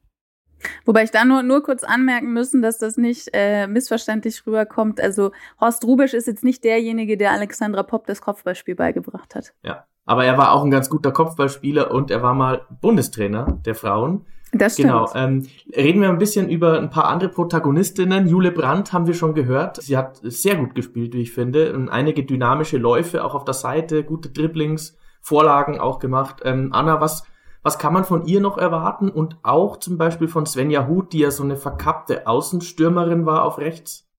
Wobei 0.86 1.04
ich 1.04 1.12
da 1.12 1.26
nur, 1.26 1.44
nur 1.44 1.64
kurz 1.64 1.84
anmerken 1.84 2.34
müssen, 2.34 2.62
dass 2.62 2.78
das 2.78 2.98
nicht 2.98 3.30
äh, 3.34 3.68
missverständlich 3.68 4.46
rüberkommt. 4.46 5.02
Also 5.02 5.32
Horst 5.60 5.84
Rubisch 5.86 6.14
ist 6.14 6.28
jetzt 6.28 6.44
nicht 6.44 6.64
derjenige, 6.64 7.18
der 7.18 7.32
Alexandra 7.32 7.84
Popp 7.84 8.06
das 8.06 8.22
Kopfballspiel 8.22 8.76
beigebracht 8.76 9.34
hat. 9.34 9.54
Ja, 9.64 9.86
aber 10.06 10.26
er 10.26 10.38
war 10.38 10.52
auch 10.52 10.64
ein 10.64 10.72
ganz 10.72 10.90
guter 10.90 11.12
Kopfballspieler 11.12 11.92
und 11.92 12.12
er 12.12 12.22
war 12.22 12.34
mal 12.34 12.66
Bundestrainer 12.82 13.60
der 13.66 13.76
Frauen. 13.76 14.26
Das 14.54 14.74
stimmt. 14.74 14.90
Genau. 14.90 15.10
Ähm, 15.16 15.48
reden 15.76 16.02
wir 16.02 16.10
ein 16.10 16.18
bisschen 16.18 16.50
über 16.50 16.78
ein 16.78 16.90
paar 16.90 17.06
andere 17.06 17.30
Protagonistinnen. 17.30 18.28
Jule 18.28 18.52
Brandt 18.52 18.92
haben 18.92 19.08
wir 19.08 19.14
schon 19.14 19.34
gehört. 19.34 19.82
Sie 19.82 19.96
hat 19.96 20.20
sehr 20.24 20.56
gut 20.56 20.76
gespielt, 20.76 21.14
wie 21.14 21.22
ich 21.22 21.32
finde. 21.32 21.74
Und 21.74 21.90
einige 21.90 22.24
dynamische 22.24 22.78
Läufe 22.78 23.24
auch 23.24 23.34
auf 23.34 23.46
der 23.46 23.54
Seite, 23.54 24.04
gute 24.04 24.30
Dribblings, 24.30 24.98
Vorlagen 25.22 25.80
auch 25.80 26.00
gemacht. 26.00 26.42
Ähm, 26.44 26.70
Anna, 26.74 27.00
was, 27.00 27.24
was 27.64 27.78
kann 27.78 27.94
man 27.94 28.04
von 28.04 28.26
ihr 28.26 28.42
noch 28.42 28.58
erwarten? 28.58 29.10
Und 29.10 29.38
auch 29.44 29.78
zum 29.78 29.98
Beispiel 29.98 30.28
von 30.28 30.46
Svenja 30.46 30.88
Huth, 30.88 31.14
die 31.14 31.20
ja 31.20 31.32
so 31.32 31.44
eine 31.44 31.56
verkappte 31.56 32.28
Außenstürmerin 32.28 33.26
war 33.26 33.46
auf 33.46 33.58
rechts? 33.58 34.11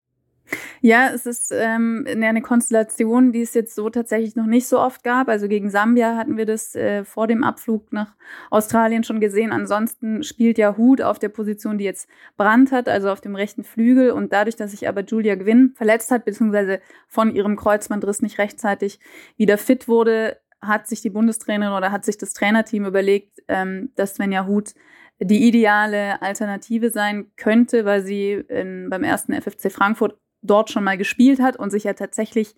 Ja, 0.81 1.11
es 1.15 1.27
ist 1.27 1.53
ähm, 1.55 2.05
eine 2.09 2.43
Konstellation, 2.43 3.33
die 3.33 3.43
es 3.43 3.55
jetzt 3.55 3.75
so 3.75 3.89
tatsächlich 3.91 4.37
noch 4.37 4.47
nicht 4.47 4.67
so 4.67 4.79
oft 4.79 5.05
gab. 5.05 5.29
Also 5.29 5.49
gegen 5.49 5.71
Sambia 5.71 6.17
hatten 6.17 6.37
wir 6.37 6.47
das 6.47 6.75
äh, 6.75 7.05
vor 7.05 7.27
dem 7.27 7.45
Abflug 7.45 7.93
nach 7.93 8.15
Australien 8.51 9.05
schon 9.05 9.21
gesehen. 9.21 9.53
Ansonsten 9.53 10.23
spielt 10.23 10.59
ja 10.59 10.77
Hut 10.77 11.01
auf 11.01 11.19
der 11.19 11.29
Position, 11.29 11.79
die 11.79 11.85
jetzt 11.85 12.09
Brand 12.37 12.73
hat, 12.73 12.89
also 12.89 13.11
auf 13.11 13.21
dem 13.21 13.37
rechten 13.37 13.65
Flügel. 13.65 14.11
Und 14.11 14.33
dadurch, 14.33 14.57
dass 14.57 14.73
sich 14.73 14.89
aber 14.89 15.03
Julia 15.03 15.37
Gwynn 15.37 15.73
verletzt 15.77 16.11
hat, 16.11 16.25
beziehungsweise 16.25 16.81
von 17.07 17.35
ihrem 17.35 17.57
Kreuzbandriss 17.57 18.23
nicht 18.23 18.39
rechtzeitig 18.39 18.99
wieder 19.37 19.59
fit 19.59 19.89
wurde, 19.89 20.39
hat 20.61 20.87
sich 20.87 21.01
die 21.01 21.11
Bundestrainerin 21.11 21.77
oder 21.77 21.91
hat 21.91 22.05
sich 22.05 22.19
das 22.19 22.33
Trainerteam 22.35 22.85
überlegt, 22.87 23.43
ähm, 23.49 23.91
dass 23.97 24.15
Svenja 24.15 24.47
Hut 24.47 24.75
die 25.21 25.47
ideale 25.47 26.21
Alternative 26.23 26.91
sein 26.91 27.31
könnte, 27.37 27.85
weil 27.85 28.03
sie 28.03 28.33
in, 28.33 28.89
beim 28.91 29.05
ersten 29.05 29.33
FFC 29.33 29.71
Frankfurt 29.71 30.19
dort 30.43 30.71
schon 30.71 30.85
mal 30.85 30.99
gespielt 30.99 31.41
hat 31.41 31.57
und 31.57 31.71
sich 31.71 31.85
ja 31.85 31.95
tatsächlich 31.95 32.55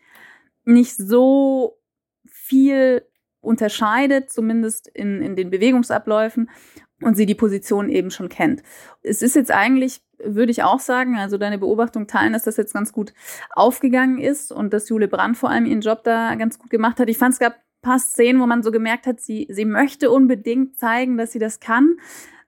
nicht 0.65 0.97
so 0.97 1.79
viel 2.27 3.03
unterscheidet, 3.41 4.31
zumindest 4.31 4.89
in, 4.89 5.23
in 5.23 5.37
den 5.37 5.51
Bewegungsabläufen 5.51 6.51
und 7.03 7.15
sie 7.17 7.27
die 7.27 7.35
Position 7.35 7.91
eben 7.91 8.11
schon 8.11 8.31
kennt. 8.31 8.63
Es 9.03 9.21
ist 9.21 9.37
jetzt 9.37 9.51
eigentlich, 9.51 10.01
würde 10.19 10.51
ich 10.51 10.63
auch 10.63 10.81
sagen, 10.81 11.17
also 11.17 11.37
deine 11.37 11.59
Beobachtung 11.59 12.07
teilen, 12.07 12.33
dass 12.33 12.45
das 12.45 12.57
jetzt 12.57 12.73
ganz 12.73 12.93
gut 12.93 13.13
aufgegangen 13.51 14.19
ist 14.19 14.51
und 14.51 14.73
dass 14.73 14.89
Jule 14.89 15.09
Brandt 15.09 15.37
vor 15.37 15.51
allem 15.51 15.67
ihren 15.67 15.83
Job 15.83 16.05
da 16.05 16.35
ganz 16.37 16.59
gut 16.59 16.71
gemacht 16.71 16.99
hat. 16.99 17.11
Ich 17.11 17.19
fand, 17.19 17.35
es 17.35 17.39
gab 17.39 17.57
paar 17.85 18.01
Szenen, 18.01 18.41
wo 18.41 18.47
man 18.47 18.65
so 18.65 18.73
gemerkt 18.73 19.07
hat, 19.07 19.21
sie, 19.21 19.47
sie 19.51 19.65
möchte 19.65 20.11
unbedingt 20.11 20.77
zeigen, 20.77 21.17
dass 21.17 21.31
sie 21.31 21.39
das 21.39 21.61
kann, 21.61 21.99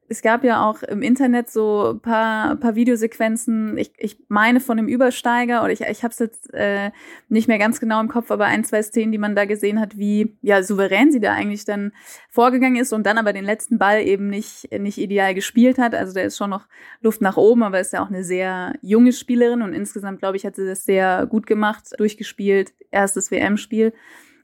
es 0.09 0.23
gab 0.23 0.45
ja 0.45 0.65
auch 0.65 0.83
im 0.83 1.03
Internet 1.03 1.51
so 1.51 1.99
paar, 2.01 2.57
paar 2.57 2.75
Videosequenzen, 2.75 3.77
ich, 3.77 3.93
ich 3.99 4.19
meine 4.29 4.61
von 4.61 4.77
dem 4.77 4.89
Übersteiger, 4.89 5.63
oder 5.63 5.73
ich, 5.73 5.81
ich 5.81 6.03
habe 6.05 6.13
es 6.13 6.19
jetzt 6.19 6.53
äh, 6.55 6.91
nicht 7.29 7.49
mehr 7.49 7.59
ganz 7.59 7.81
genau 7.81 8.01
im 8.01 8.09
Kopf, 8.09 8.31
aber 8.31 8.45
ein, 8.45 8.65
zwei 8.65 8.83
Szenen, 8.83 9.13
die 9.13 9.19
man 9.19 9.35
da 9.35 9.45
gesehen 9.45 9.81
hat, 9.81 9.99
wie 9.99 10.37
ja 10.43 10.63
souverän 10.63 11.11
sie 11.11 11.21
da 11.21 11.33
eigentlich 11.33 11.65
dann 11.65 11.93
vorgegangen 12.31 12.81
ist 12.81 12.93
und 12.93 13.05
dann 13.05 13.19
aber 13.19 13.33
den 13.33 13.45
letzten 13.45 13.79
Ball 13.79 14.03
eben 14.03 14.29
nicht, 14.29 14.71
nicht 14.79 14.99
ideal 14.99 15.35
gespielt 15.35 15.79
hat. 15.79 15.95
Also 15.95 16.15
da 16.15 16.21
ist 16.21 16.37
schon 16.37 16.51
noch 16.51 16.67
Luft 17.01 17.21
nach 17.21 17.37
oben, 17.37 17.63
aber 17.63 17.81
ist 17.81 17.93
ja 17.93 18.03
auch 18.03 18.11
eine 18.11 18.25
sehr 18.25 18.75
junge 18.83 19.13
Spielerin 19.13 19.63
und 19.63 19.73
insgesamt, 19.73 20.21
glaube 20.21 20.37
ich, 20.37 20.47
hat 20.47 20.57
sie 20.57 20.67
das 20.67 20.85
sehr 20.85 21.27
gut 21.27 21.47
gemacht, 21.47 21.91
durchgespielt, 21.99 22.73
erstes 22.91 23.31
WM-Spiel. 23.31 23.93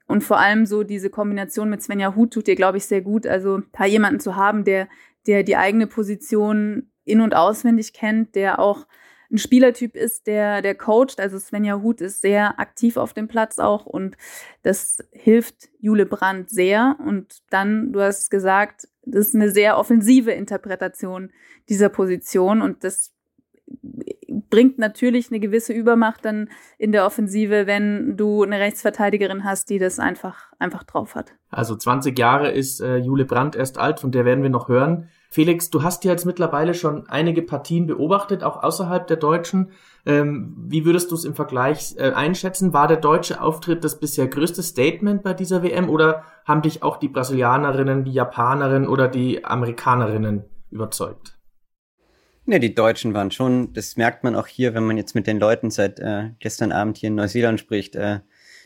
Und 0.06 0.22
vor 0.22 0.38
allem 0.38 0.66
so 0.66 0.82
diese 0.82 1.08
Kombination 1.08 1.70
mit 1.70 1.82
Svenja 1.82 2.14
Huth 2.14 2.32
tut 2.32 2.48
ihr, 2.48 2.56
glaube 2.56 2.76
ich, 2.76 2.84
sehr 2.84 3.00
gut. 3.00 3.26
Also 3.26 3.62
da 3.72 3.86
jemanden 3.86 4.20
zu 4.20 4.36
haben, 4.36 4.64
der 4.64 4.88
der 5.26 5.42
die 5.42 5.56
eigene 5.56 5.86
Position 5.86 6.90
in- 7.04 7.20
und 7.20 7.34
auswendig 7.34 7.92
kennt, 7.92 8.34
der 8.34 8.58
auch 8.58 8.86
ein 9.30 9.38
Spielertyp 9.38 9.96
ist, 9.96 10.26
der, 10.26 10.60
der 10.62 10.74
coacht. 10.74 11.18
Also 11.18 11.38
Svenja 11.38 11.80
Huth 11.80 12.00
ist 12.00 12.20
sehr 12.20 12.60
aktiv 12.60 12.96
auf 12.96 13.14
dem 13.14 13.28
Platz 13.28 13.58
auch 13.58 13.86
und 13.86 14.16
das 14.62 14.98
hilft 15.10 15.70
Jule 15.78 16.06
Brandt 16.06 16.50
sehr. 16.50 16.96
Und 17.04 17.42
dann, 17.50 17.92
du 17.92 18.00
hast 18.00 18.30
gesagt, 18.30 18.88
das 19.04 19.28
ist 19.28 19.34
eine 19.34 19.50
sehr 19.50 19.78
offensive 19.78 20.32
Interpretation 20.32 21.32
dieser 21.68 21.88
Position 21.88 22.60
und 22.60 22.84
das 22.84 23.14
bringt 24.52 24.78
natürlich 24.78 25.30
eine 25.30 25.40
gewisse 25.40 25.72
Übermacht 25.72 26.26
dann 26.26 26.50
in 26.76 26.92
der 26.92 27.06
Offensive, 27.06 27.66
wenn 27.66 28.18
du 28.18 28.42
eine 28.42 28.60
Rechtsverteidigerin 28.60 29.44
hast, 29.44 29.70
die 29.70 29.78
das 29.78 29.98
einfach, 29.98 30.52
einfach 30.58 30.82
drauf 30.82 31.14
hat. 31.14 31.32
Also 31.48 31.74
20 31.74 32.18
Jahre 32.18 32.50
ist 32.50 32.82
äh, 32.82 32.98
Jule 32.98 33.24
Brandt 33.24 33.56
erst 33.56 33.78
alt, 33.78 33.98
von 33.98 34.12
der 34.12 34.26
werden 34.26 34.42
wir 34.42 34.50
noch 34.50 34.68
hören. 34.68 35.08
Felix, 35.30 35.70
du 35.70 35.82
hast 35.82 36.04
ja 36.04 36.10
jetzt 36.10 36.26
mittlerweile 36.26 36.74
schon 36.74 37.08
einige 37.08 37.40
Partien 37.40 37.86
beobachtet, 37.86 38.44
auch 38.44 38.62
außerhalb 38.62 39.06
der 39.06 39.16
Deutschen. 39.16 39.70
Ähm, 40.04 40.54
wie 40.68 40.84
würdest 40.84 41.10
du 41.10 41.14
es 41.14 41.24
im 41.24 41.34
Vergleich 41.34 41.94
äh, 41.96 42.12
einschätzen? 42.12 42.74
War 42.74 42.88
der 42.88 42.98
deutsche 42.98 43.40
Auftritt 43.40 43.82
das 43.82 44.00
bisher 44.00 44.28
größte 44.28 44.62
Statement 44.62 45.22
bei 45.22 45.32
dieser 45.32 45.62
WM 45.62 45.88
oder 45.88 46.24
haben 46.44 46.60
dich 46.60 46.82
auch 46.82 46.98
die 46.98 47.08
Brasilianerinnen, 47.08 48.04
die 48.04 48.12
Japanerinnen 48.12 48.86
oder 48.86 49.08
die 49.08 49.46
Amerikanerinnen 49.46 50.44
überzeugt? 50.70 51.38
Ja, 52.46 52.58
die 52.58 52.74
Deutschen 52.74 53.14
waren 53.14 53.30
schon, 53.30 53.72
das 53.72 53.96
merkt 53.96 54.24
man 54.24 54.34
auch 54.34 54.48
hier, 54.48 54.74
wenn 54.74 54.84
man 54.84 54.96
jetzt 54.96 55.14
mit 55.14 55.28
den 55.28 55.38
Leuten 55.38 55.70
seit 55.70 56.00
äh, 56.00 56.30
gestern 56.40 56.72
Abend 56.72 56.98
hier 56.98 57.08
in 57.08 57.14
Neuseeland 57.14 57.60
spricht, 57.60 57.94
äh, 57.94 58.18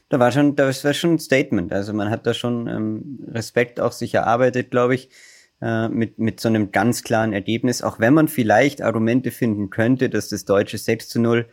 da 0.09 0.19
war 0.19 0.33
schon, 0.33 0.57
das 0.57 0.85
war 0.85 0.95
schon 0.95 1.15
ein 1.15 1.19
Statement. 1.19 1.73
Also 1.73 1.93
man 1.93 2.11
hat 2.11 2.27
da 2.27 2.33
schon 2.33 2.69
ähm, 2.69 3.27
Respekt 3.29 3.81
auch 3.81 3.93
sich 3.93 4.15
erarbeitet, 4.15 4.71
glaube 4.71 4.95
ich, 4.95 5.11
äh, 5.61 5.89
mit, 5.89 6.19
mit 6.19 6.41
so 6.41 6.49
einem 6.49 6.71
ganz 6.71 7.03
klaren 7.03 7.33
Ergebnis, 7.33 7.83
auch 7.83 7.99
wenn 7.99 8.15
man 8.15 8.29
vielleicht 8.29 8.83
Argumente 8.83 9.31
finden 9.31 9.69
könnte, 9.69 10.09
dass 10.09 10.29
das 10.29 10.45
deutsche 10.45 10.79
6 10.79 11.09
zu 11.09 11.21
0 11.21 11.47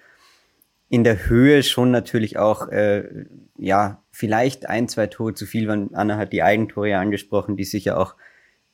in 0.89 1.03
der 1.03 1.27
Höhe 1.27 1.63
schon 1.63 1.91
natürlich 1.91 2.37
auch, 2.37 2.67
äh, 2.69 3.25
ja, 3.57 4.03
vielleicht 4.11 4.69
ein, 4.69 4.87
zwei 4.87 5.07
Tore 5.07 5.33
zu 5.33 5.45
viel 5.45 5.67
waren. 5.67 5.93
Anna 5.95 6.17
hat 6.17 6.31
die 6.31 6.43
Eigentore 6.43 6.89
ja 6.89 6.99
angesprochen, 6.99 7.57
die 7.57 7.63
sicher 7.63 7.97
auch 7.97 8.15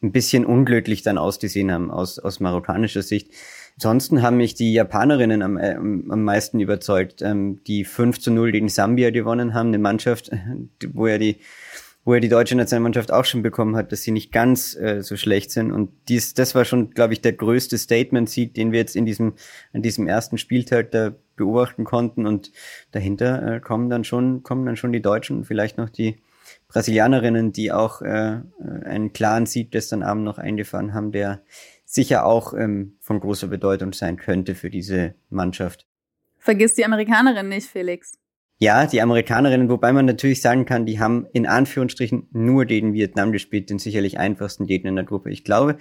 ein 0.01 0.12
bisschen 0.12 0.46
unglücklich 0.46 1.01
dann 1.01 1.18
ausgesehen 1.18 1.72
haben 1.72 1.91
aus, 1.91 2.20
aus 2.20 2.39
marokkanischer 2.39 3.01
Sicht. 3.01 3.32
Ansonsten 3.75 4.22
haben 4.22 4.38
mich 4.38 4.56
die 4.56 4.74
Japanerinnen 4.74 5.41
am, 5.41 5.58
äh, 5.58 5.75
am 5.75 6.24
meisten 6.24 6.60
überzeugt, 6.60 7.22
ähm, 7.22 7.62
die 7.65 7.86
5 7.86 8.20
zu 8.20 8.32
0 8.32 8.51
gegen 8.51 8.70
Sambia 8.70 9.10
gewonnen 9.10 9.53
haben, 9.53 9.68
eine 9.68 9.79
Mannschaft, 9.79 10.32
wo 10.94 11.08
ja 11.08 11.18
die 11.18 11.38
wo 12.06 12.13
ja 12.13 12.20
die 12.20 12.29
deutsche 12.29 12.56
Nationalmannschaft 12.56 13.12
auch 13.12 13.25
schon 13.25 13.44
bekommen 13.44 13.75
hat, 13.75 13.91
dass 13.91 14.01
sie 14.01 14.12
nicht 14.12 14.32
ganz 14.32 14.75
äh, 14.75 15.03
so 15.03 15.15
schlecht 15.15 15.51
sind. 15.51 15.72
Und 15.72 15.91
dies, 16.08 16.34
das 16.34 16.56
war 16.56 16.65
schon, 16.65 16.89
glaube 16.89 17.13
ich, 17.13 17.22
der 17.22 17.34
größte 17.34 17.77
Statement-Sieg, 17.77 18.53
den 18.53 18.72
wir 18.72 18.79
jetzt 18.79 18.96
in 18.96 19.06
diesem, 19.06 19.34
an 19.74 19.82
diesem 19.82 20.08
ersten 20.08 20.38
Spieltag 20.38 20.91
da 20.91 21.13
beobachten 21.36 21.84
konnten. 21.84 22.25
Und 22.25 22.51
dahinter 22.91 23.56
äh, 23.56 23.60
kommen 23.60 23.89
dann 23.89 24.03
schon, 24.03 24.44
kommen 24.44 24.65
dann 24.65 24.75
schon 24.75 24.91
die 24.91 25.01
Deutschen 25.01 25.38
und 25.38 25.46
vielleicht 25.46 25.77
noch 25.77 25.89
die, 25.89 26.18
Brasilianerinnen, 26.68 27.51
die 27.51 27.72
auch 27.72 28.01
äh, 28.01 28.41
einen 28.84 29.13
klaren 29.13 29.46
Sieg 29.46 29.72
gestern 29.72 30.03
Abend 30.03 30.24
noch 30.24 30.38
eingefahren 30.38 30.94
haben, 30.94 31.12
der 31.12 31.41
sicher 31.86 32.25
auch 32.25 32.53
ähm, 32.53 32.98
von 33.00 33.20
großer 33.20 33.48
Bedeutung 33.48 33.94
sein 33.94 34.18
könnte 34.18 34.56
für 34.56 34.70
diese 34.70 35.15
Mannschaft. 35.29 35.88
Vergiss 36.38 36.75
die 36.75 36.86
Amerikanerin 36.86 37.50
nicht, 37.50 37.68
Felix. 37.68 38.20
Ja, 38.62 38.86
die 38.86 39.01
Amerikanerinnen, 39.01 39.70
wobei 39.70 39.94
man 39.94 40.06
natürlich 40.06 40.42
sagen 40.42 40.66
kann, 40.66 40.86
die 40.86 41.00
haben 41.00 41.25
in 41.32 41.48
Anführungsstrichen 41.48 42.28
nur 42.32 42.66
gegen 42.66 42.94
Vietnam 42.94 43.32
gespielt, 43.32 43.70
den 43.70 43.80
sicherlich 43.80 44.20
einfachsten 44.20 44.68
Gegner 44.68 44.89
in 44.89 44.98
der 44.98 45.06
Gruppe. 45.06 45.32
Ich 45.32 45.46
glaube, 45.46 45.78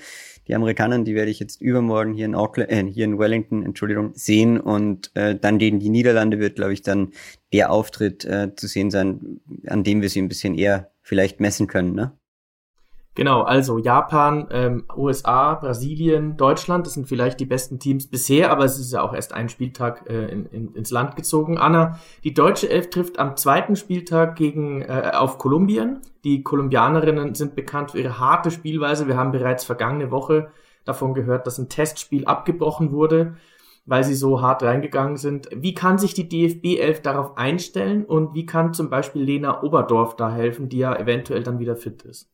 die 0.47 0.54
Amerikaner, 0.54 1.00
die 1.00 1.16
werde 1.16 1.32
ich 1.32 1.40
jetzt 1.40 1.61
übermorgen 1.61 2.14
hier 2.14 2.26
in 2.26 2.37
Auckland, 2.37 2.70
äh, 2.70 2.85
hier 2.85 3.04
in 3.04 3.18
Wellington, 3.18 3.64
Entschuldigung, 3.64 4.12
sehen 4.14 4.61
und 4.61 5.11
äh, 5.16 5.35
dann 5.35 5.58
gegen 5.58 5.80
die 5.80 5.88
Niederlande 5.88 6.38
wird, 6.38 6.54
glaube 6.54 6.73
ich, 6.73 6.82
dann 6.82 7.11
der 7.52 7.73
Auftritt 7.73 8.25
äh, 8.25 8.54
zu 8.54 8.68
sehen 8.68 8.92
sein, 8.92 9.40
an 9.66 9.82
dem 9.82 10.00
wir 10.00 10.08
sie 10.08 10.23
ein 10.23 10.28
bisschen 10.28 10.54
eher 10.54 10.92
vielleicht 11.02 11.40
messen 11.40 11.66
können, 11.66 11.97
ne? 11.97 12.12
Genau, 13.18 13.42
also 13.42 13.78
Japan, 13.78 14.46
ähm, 14.52 14.84
USA, 14.96 15.54
Brasilien, 15.54 16.37
Deutschland, 16.37 16.87
das 16.87 16.94
sind 16.94 17.08
vielleicht 17.08 17.40
die 17.40 17.46
besten 17.46 17.80
Teams 17.80 18.06
bisher, 18.06 18.52
aber 18.52 18.64
es 18.64 18.78
ist 18.78 18.92
ja 18.92 19.02
auch 19.02 19.12
erst 19.12 19.32
ein 19.32 19.48
Spieltag 19.48 20.08
äh, 20.08 20.28
in, 20.28 20.46
in, 20.46 20.72
ins 20.76 20.92
Land 20.92 21.16
gezogen. 21.16 21.58
Anna, 21.58 21.98
die 22.22 22.32
deutsche 22.32 22.70
Elf 22.70 22.90
trifft 22.90 23.18
am 23.18 23.37
zweiten 23.37 23.75
Spieltag 23.75 24.37
gegen 24.37 24.82
äh, 24.82 25.10
auf 25.14 25.38
Kolumbien. 25.38 25.98
Die 26.22 26.44
Kolumbianerinnen 26.44 27.34
sind 27.34 27.56
bekannt 27.56 27.90
für 27.90 27.98
ihre 27.98 28.20
harte 28.20 28.52
Spielweise. 28.52 29.08
Wir 29.08 29.16
haben 29.16 29.32
bereits 29.32 29.64
vergangene 29.64 30.12
Woche 30.12 30.52
davon 30.84 31.12
gehört, 31.12 31.44
dass 31.48 31.58
ein 31.58 31.68
Testspiel 31.68 32.25
abgebrochen 32.25 32.92
wurde, 32.92 33.34
weil 33.84 34.04
sie 34.04 34.14
so 34.14 34.42
hart 34.42 34.62
reingegangen 34.62 35.16
sind. 35.16 35.48
Wie 35.52 35.75
kann 35.75 35.98
sich 35.98 36.14
die 36.14 36.28
DFB 36.28 36.78
11 36.78 37.02
darauf 37.02 37.37
einstellen 37.37 38.04
und 38.04 38.34
wie 38.34 38.46
kann 38.46 38.75
zum 38.75 38.90
Beispiel 38.90 39.22
Lena 39.22 39.64
Oberdorf 39.64 40.14
da 40.14 40.30
helfen, 40.30 40.68
die 40.68 40.78
ja 40.78 40.94
eventuell 40.94 41.42
dann 41.42 41.58
wieder 41.58 41.75
fit 41.75 42.02
ist? 42.02 42.30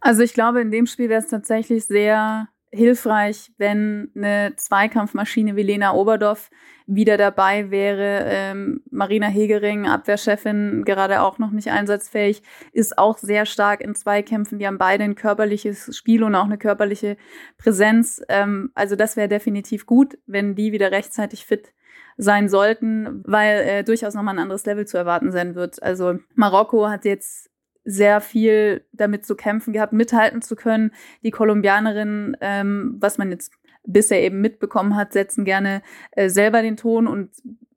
Also 0.00 0.22
ich 0.22 0.34
glaube, 0.34 0.60
in 0.60 0.70
dem 0.70 0.86
Spiel 0.86 1.08
wäre 1.08 1.22
es 1.22 1.28
tatsächlich 1.28 1.86
sehr 1.86 2.48
hilfreich, 2.72 3.52
wenn 3.58 4.10
eine 4.14 4.54
Zweikampfmaschine 4.56 5.56
wie 5.56 5.62
Lena 5.62 5.94
Oberdorf 5.94 6.50
wieder 6.86 7.16
dabei 7.16 7.70
wäre. 7.70 8.24
Ähm, 8.26 8.82
Marina 8.90 9.26
Hegering, 9.26 9.88
Abwehrchefin, 9.88 10.84
gerade 10.84 11.22
auch 11.22 11.38
noch 11.38 11.50
nicht 11.50 11.70
einsatzfähig, 11.70 12.42
ist 12.72 12.98
auch 12.98 13.18
sehr 13.18 13.46
stark 13.46 13.80
in 13.80 13.94
Zweikämpfen. 13.94 14.58
Die 14.58 14.66
haben 14.66 14.78
beide 14.78 15.04
ein 15.04 15.14
körperliches 15.14 15.96
Spiel 15.96 16.22
und 16.22 16.34
auch 16.34 16.44
eine 16.44 16.58
körperliche 16.58 17.16
Präsenz. 17.56 18.22
Ähm, 18.28 18.70
also 18.74 18.94
das 18.94 19.16
wäre 19.16 19.28
definitiv 19.28 19.86
gut, 19.86 20.18
wenn 20.26 20.54
die 20.54 20.72
wieder 20.72 20.90
rechtzeitig 20.92 21.46
fit 21.46 21.72
sein 22.18 22.48
sollten, 22.48 23.22
weil 23.26 23.60
äh, 23.60 23.84
durchaus 23.84 24.14
nochmal 24.14 24.34
ein 24.34 24.40
anderes 24.40 24.64
Level 24.64 24.86
zu 24.86 24.96
erwarten 24.96 25.32
sein 25.32 25.54
wird. 25.54 25.82
Also 25.82 26.18
Marokko 26.34 26.88
hat 26.88 27.04
jetzt 27.04 27.50
sehr 27.86 28.20
viel 28.20 28.84
damit 28.92 29.24
zu 29.24 29.36
kämpfen 29.36 29.72
gehabt, 29.72 29.92
mithalten 29.92 30.42
zu 30.42 30.56
können. 30.56 30.90
Die 31.22 31.30
Kolumbianerinnen, 31.30 32.36
ähm, 32.40 32.96
was 32.98 33.16
man 33.16 33.30
jetzt 33.30 33.52
bisher 33.84 34.22
eben 34.22 34.40
mitbekommen 34.40 34.96
hat, 34.96 35.12
setzen 35.12 35.44
gerne 35.44 35.82
äh, 36.10 36.28
selber 36.28 36.60
den 36.62 36.76
Ton 36.76 37.06
und 37.06 37.30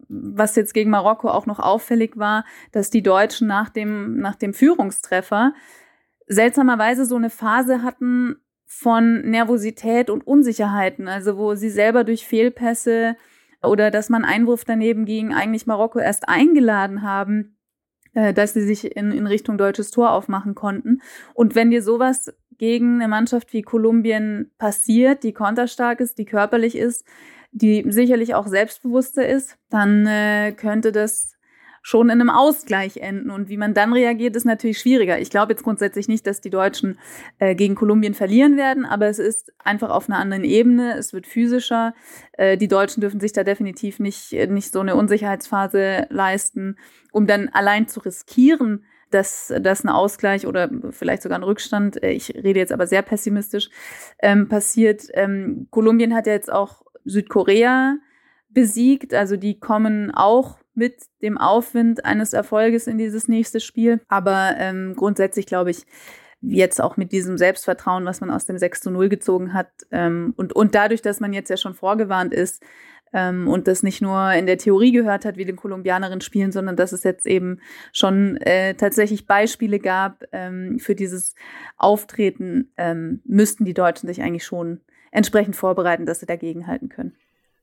was 0.09 0.55
jetzt 0.55 0.73
gegen 0.73 0.89
Marokko 0.89 1.29
auch 1.29 1.45
noch 1.45 1.59
auffällig 1.59 2.17
war, 2.17 2.43
dass 2.71 2.89
die 2.89 3.03
Deutschen 3.03 3.47
nach 3.47 3.69
dem, 3.69 4.17
nach 4.17 4.35
dem 4.35 4.53
Führungstreffer 4.53 5.53
seltsamerweise 6.25 7.05
so 7.05 7.15
eine 7.15 7.29
Phase 7.29 7.83
hatten 7.83 8.37
von 8.65 9.21
Nervosität 9.21 10.09
und 10.09 10.25
Unsicherheiten, 10.25 11.07
also 11.07 11.37
wo 11.37 11.53
sie 11.53 11.69
selber 11.69 12.03
durch 12.03 12.27
Fehlpässe 12.27 13.15
oder 13.61 13.91
dass 13.91 14.09
man 14.09 14.25
Einwurf 14.25 14.63
daneben 14.65 15.05
ging, 15.05 15.33
eigentlich 15.33 15.67
Marokko 15.67 15.99
erst 15.99 16.27
eingeladen 16.27 17.03
haben, 17.03 17.58
dass 18.13 18.53
sie 18.53 18.61
sich 18.61 18.95
in, 18.95 19.11
in 19.11 19.27
Richtung 19.27 19.57
deutsches 19.57 19.91
Tor 19.91 20.11
aufmachen 20.11 20.55
konnten. 20.55 21.01
Und 21.33 21.55
wenn 21.55 21.71
dir 21.71 21.81
sowas 21.81 22.33
gegen 22.57 22.95
eine 22.95 23.07
Mannschaft 23.07 23.53
wie 23.53 23.61
Kolumbien 23.61 24.51
passiert, 24.57 25.23
die 25.23 25.33
konterstark 25.33 25.99
ist, 25.99 26.17
die 26.17 26.25
körperlich 26.25 26.75
ist, 26.75 27.05
die 27.51 27.83
sicherlich 27.89 28.35
auch 28.35 28.47
selbstbewusster 28.47 29.27
ist, 29.27 29.57
dann 29.69 30.05
äh, 30.05 30.51
könnte 30.51 30.91
das 30.91 31.38
schon 31.81 32.09
in 32.09 32.21
einem 32.21 32.29
Ausgleich 32.29 32.97
enden. 32.97 33.31
Und 33.31 33.49
wie 33.49 33.57
man 33.57 33.73
dann 33.73 33.93
reagiert, 33.93 34.35
ist 34.35 34.45
natürlich 34.45 34.79
schwieriger. 34.79 35.19
Ich 35.19 35.29
glaube 35.29 35.53
jetzt 35.53 35.63
grundsätzlich 35.63 36.07
nicht, 36.07 36.27
dass 36.27 36.41
die 36.41 36.49
Deutschen 36.49 36.97
äh, 37.39 37.55
gegen 37.55 37.75
Kolumbien 37.75 38.13
verlieren 38.13 38.57
werden, 38.57 38.85
aber 38.85 39.07
es 39.07 39.19
ist 39.19 39.53
einfach 39.59 39.89
auf 39.89 40.09
einer 40.09 40.19
anderen 40.19 40.43
Ebene. 40.43 40.97
Es 40.97 41.13
wird 41.13 41.27
physischer. 41.27 41.93
Äh, 42.33 42.57
die 42.57 42.67
Deutschen 42.67 43.01
dürfen 43.01 43.19
sich 43.19 43.33
da 43.33 43.43
definitiv 43.43 43.99
nicht, 43.99 44.33
nicht 44.33 44.71
so 44.71 44.79
eine 44.79 44.95
Unsicherheitsphase 44.95 46.07
leisten, 46.09 46.77
um 47.11 47.27
dann 47.27 47.49
allein 47.49 47.87
zu 47.87 47.99
riskieren, 48.01 48.85
dass, 49.11 49.53
dass 49.61 49.83
ein 49.83 49.89
Ausgleich 49.89 50.45
oder 50.45 50.69
vielleicht 50.91 51.23
sogar 51.23 51.39
ein 51.39 51.43
Rückstand, 51.43 52.01
äh, 52.03 52.11
ich 52.11 52.33
rede 52.35 52.59
jetzt 52.59 52.71
aber 52.71 52.87
sehr 52.87 53.01
pessimistisch, 53.01 53.69
ähm, 54.19 54.47
passiert. 54.47 55.03
Ähm, 55.13 55.67
Kolumbien 55.71 56.13
hat 56.13 56.27
ja 56.27 56.33
jetzt 56.33 56.51
auch 56.51 56.83
Südkorea 57.05 57.97
besiegt, 58.49 59.13
also 59.13 59.37
die 59.37 59.59
kommen 59.59 60.11
auch 60.11 60.58
mit 60.79 61.03
dem 61.21 61.37
Aufwind 61.37 62.05
eines 62.05 62.33
Erfolges 62.33 62.87
in 62.87 62.97
dieses 62.97 63.27
nächste 63.27 63.59
Spiel. 63.59 64.01
Aber 64.07 64.55
ähm, 64.57 64.95
grundsätzlich 64.95 65.45
glaube 65.45 65.69
ich, 65.69 65.85
jetzt 66.41 66.81
auch 66.81 66.97
mit 66.97 67.11
diesem 67.11 67.37
Selbstvertrauen, 67.37 68.05
was 68.05 68.21
man 68.21 68.31
aus 68.31 68.45
dem 68.45 68.57
6 68.57 68.81
zu 68.81 68.91
0 68.91 69.09
gezogen 69.09 69.53
hat 69.53 69.69
ähm, 69.91 70.33
und, 70.37 70.53
und 70.53 70.73
dadurch, 70.73 71.01
dass 71.01 71.19
man 71.19 71.33
jetzt 71.33 71.49
ja 71.49 71.57
schon 71.57 71.73
vorgewarnt 71.73 72.33
ist 72.33 72.63
ähm, 73.11 73.47
und 73.49 73.67
das 73.67 73.83
nicht 73.83 74.01
nur 74.01 74.31
in 74.31 74.45
der 74.45 74.57
Theorie 74.57 74.93
gehört 74.93 75.25
hat, 75.25 75.35
wie 75.35 75.43
den 75.43 75.57
Kolumbianerinnen 75.57 76.21
spielen, 76.21 76.53
sondern 76.53 76.77
dass 76.77 76.93
es 76.93 77.03
jetzt 77.03 77.27
eben 77.27 77.59
schon 77.91 78.37
äh, 78.37 78.73
tatsächlich 78.75 79.27
Beispiele 79.27 79.79
gab 79.79 80.23
ähm, 80.31 80.79
für 80.79 80.95
dieses 80.95 81.35
Auftreten, 81.75 82.71
ähm, 82.77 83.21
müssten 83.25 83.65
die 83.65 83.73
Deutschen 83.73 84.07
sich 84.07 84.21
eigentlich 84.21 84.45
schon 84.45 84.79
entsprechend 85.11 85.57
vorbereiten, 85.57 86.05
dass 86.05 86.21
sie 86.21 86.25
dagegen 86.25 86.67
halten 86.67 86.87
können 86.87 87.17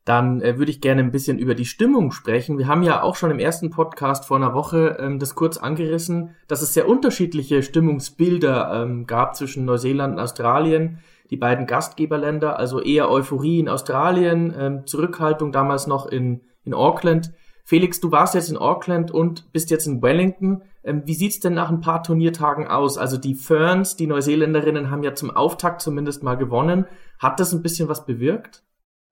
dann 0.07 0.41
äh, 0.41 0.57
würde 0.57 0.71
ich 0.71 0.81
gerne 0.81 1.03
ein 1.03 1.11
bisschen 1.11 1.39
über 1.39 1.57
die 1.57 1.65
Stimmung 1.65 2.13
sprechen. 2.13 2.59
Wir 2.59 2.69
haben 2.69 2.85
ja 2.85 3.03
auch 3.03 3.17
schon 3.17 3.33
im 3.33 3.41
ersten 3.41 3.71
Podcast 3.71 4.25
vor 4.25 4.37
einer 4.37 4.55
Woche 4.55 4.97
ähm, 5.01 5.19
das 5.19 5.35
kurz 5.35 5.59
angerissen, 5.59 6.31
dass 6.47 6.63
es 6.63 6.73
sehr 6.73 6.89
unterschiedliche 6.89 7.63
Stimmungsbilder 7.63 8.83
ähm, 8.83 9.07
gab 9.07 9.35
zwischen 9.35 9.65
Neuseeland 9.67 10.15
und 10.15 10.21
Australien. 10.21 11.01
die 11.29 11.37
beiden 11.37 11.67
Gastgeberländer, 11.67 12.57
also 12.57 12.81
eher 12.81 13.11
Euphorie 13.11 13.59
in 13.59 13.69
Australien, 13.69 14.55
ähm, 14.57 14.87
Zurückhaltung 14.87 15.51
damals 15.51 15.89
noch 15.89 16.07
in, 16.07 16.43
in 16.63 16.73
Auckland. 16.73 17.33
Felix, 17.65 17.99
du 17.99 18.13
warst 18.13 18.37
jetzt 18.37 18.49
in 18.49 18.57
Auckland 18.57 19.11
und 19.11 19.53
bist 19.53 19.73
jetzt 19.73 19.89
in 19.89 20.03
Wellington. 20.03 20.63
Ähm, 20.85 21.03
wie 21.05 21.15
sieht's 21.15 21.41
denn 21.41 21.55
nach 21.55 21.69
ein 21.69 21.81
paar 21.81 22.05
Turniertagen 22.05 22.69
aus? 22.69 22.97
Also 22.97 23.17
die 23.17 23.35
Ferns, 23.35 23.97
die 23.97 24.07
Neuseeländerinnen, 24.07 24.89
haben 24.89 25.03
ja 25.03 25.17
zum 25.17 25.33
Auftakt 25.33 25.81
zumindest 25.81 26.23
mal 26.23 26.37
gewonnen. 26.37 26.87
Hat 27.19 27.41
das 27.41 27.53
ein 27.53 27.63
bisschen 27.63 27.89
was 27.89 28.07
bewirkt? 28.07 28.63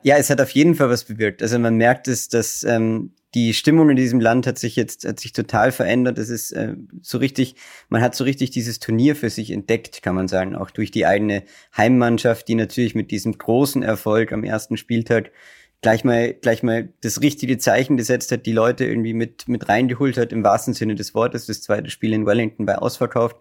Ja, 0.04 0.18
es 0.18 0.28
hat 0.28 0.38
auf 0.42 0.50
jeden 0.50 0.74
Fall 0.74 0.90
was 0.90 1.04
bewirkt. 1.04 1.42
Also 1.42 1.58
man 1.58 1.76
merkt 1.76 2.08
es, 2.08 2.28
dass 2.28 2.62
ähm, 2.62 3.12
die 3.32 3.54
Stimmung 3.54 3.88
in 3.88 3.96
diesem 3.96 4.20
Land 4.20 4.46
hat 4.46 4.58
sich 4.58 4.76
jetzt 4.76 5.06
hat 5.06 5.18
sich 5.18 5.32
total 5.32 5.72
verändert. 5.72 6.18
Es 6.18 6.28
ist 6.28 6.52
äh, 6.52 6.74
so 7.00 7.16
richtig, 7.16 7.54
man 7.88 8.02
hat 8.02 8.14
so 8.14 8.22
richtig 8.24 8.50
dieses 8.50 8.80
Turnier 8.80 9.16
für 9.16 9.30
sich 9.30 9.50
entdeckt, 9.50 10.02
kann 10.02 10.14
man 10.14 10.28
sagen, 10.28 10.56
auch 10.56 10.70
durch 10.70 10.90
die 10.90 11.06
eigene 11.06 11.44
Heimmannschaft, 11.74 12.46
die 12.48 12.54
natürlich 12.54 12.94
mit 12.94 13.10
diesem 13.12 13.38
großen 13.38 13.82
Erfolg 13.82 14.32
am 14.32 14.44
ersten 14.44 14.76
Spieltag 14.76 15.32
gleich 15.80 16.04
mal 16.04 16.34
gleich 16.34 16.62
mal 16.62 16.90
das 17.00 17.22
richtige 17.22 17.56
Zeichen 17.56 17.96
gesetzt 17.96 18.30
hat, 18.30 18.44
die 18.44 18.52
Leute 18.52 18.84
irgendwie 18.84 19.14
mit 19.14 19.48
mit 19.48 19.70
reingeholt 19.70 20.18
hat 20.18 20.32
im 20.34 20.44
wahrsten 20.44 20.74
Sinne 20.74 20.96
des 20.96 21.14
Wortes. 21.14 21.46
Das 21.46 21.62
zweite 21.62 21.88
Spiel 21.88 22.12
in 22.12 22.26
Wellington 22.26 22.66
bei 22.66 22.76
ausverkauft 22.76 23.36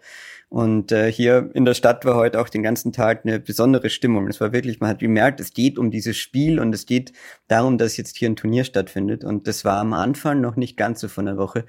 und 0.48 0.92
äh, 0.92 1.10
hier 1.10 1.50
in 1.54 1.64
der 1.64 1.74
Stadt 1.74 2.04
war 2.04 2.16
heute 2.16 2.40
auch 2.40 2.48
den 2.48 2.62
ganzen 2.62 2.92
Tag 2.92 3.24
eine 3.24 3.40
besondere 3.40 3.90
Stimmung. 3.90 4.28
Es 4.28 4.40
war 4.40 4.52
wirklich, 4.52 4.80
man 4.80 4.90
hat 4.90 5.00
gemerkt, 5.00 5.40
es 5.40 5.52
geht 5.52 5.78
um 5.78 5.90
dieses 5.90 6.16
Spiel 6.16 6.60
und 6.60 6.74
es 6.74 6.86
geht 6.86 7.12
darum, 7.48 7.78
dass 7.78 7.96
jetzt 7.96 8.16
hier 8.16 8.28
ein 8.28 8.36
Turnier 8.36 8.64
stattfindet. 8.64 9.24
Und 9.24 9.48
das 9.48 9.64
war 9.64 9.78
am 9.78 9.92
Anfang 9.92 10.40
noch 10.40 10.56
nicht 10.56 10.76
ganz 10.76 11.00
so 11.00 11.08
von 11.08 11.26
der 11.26 11.36
Woche. 11.36 11.64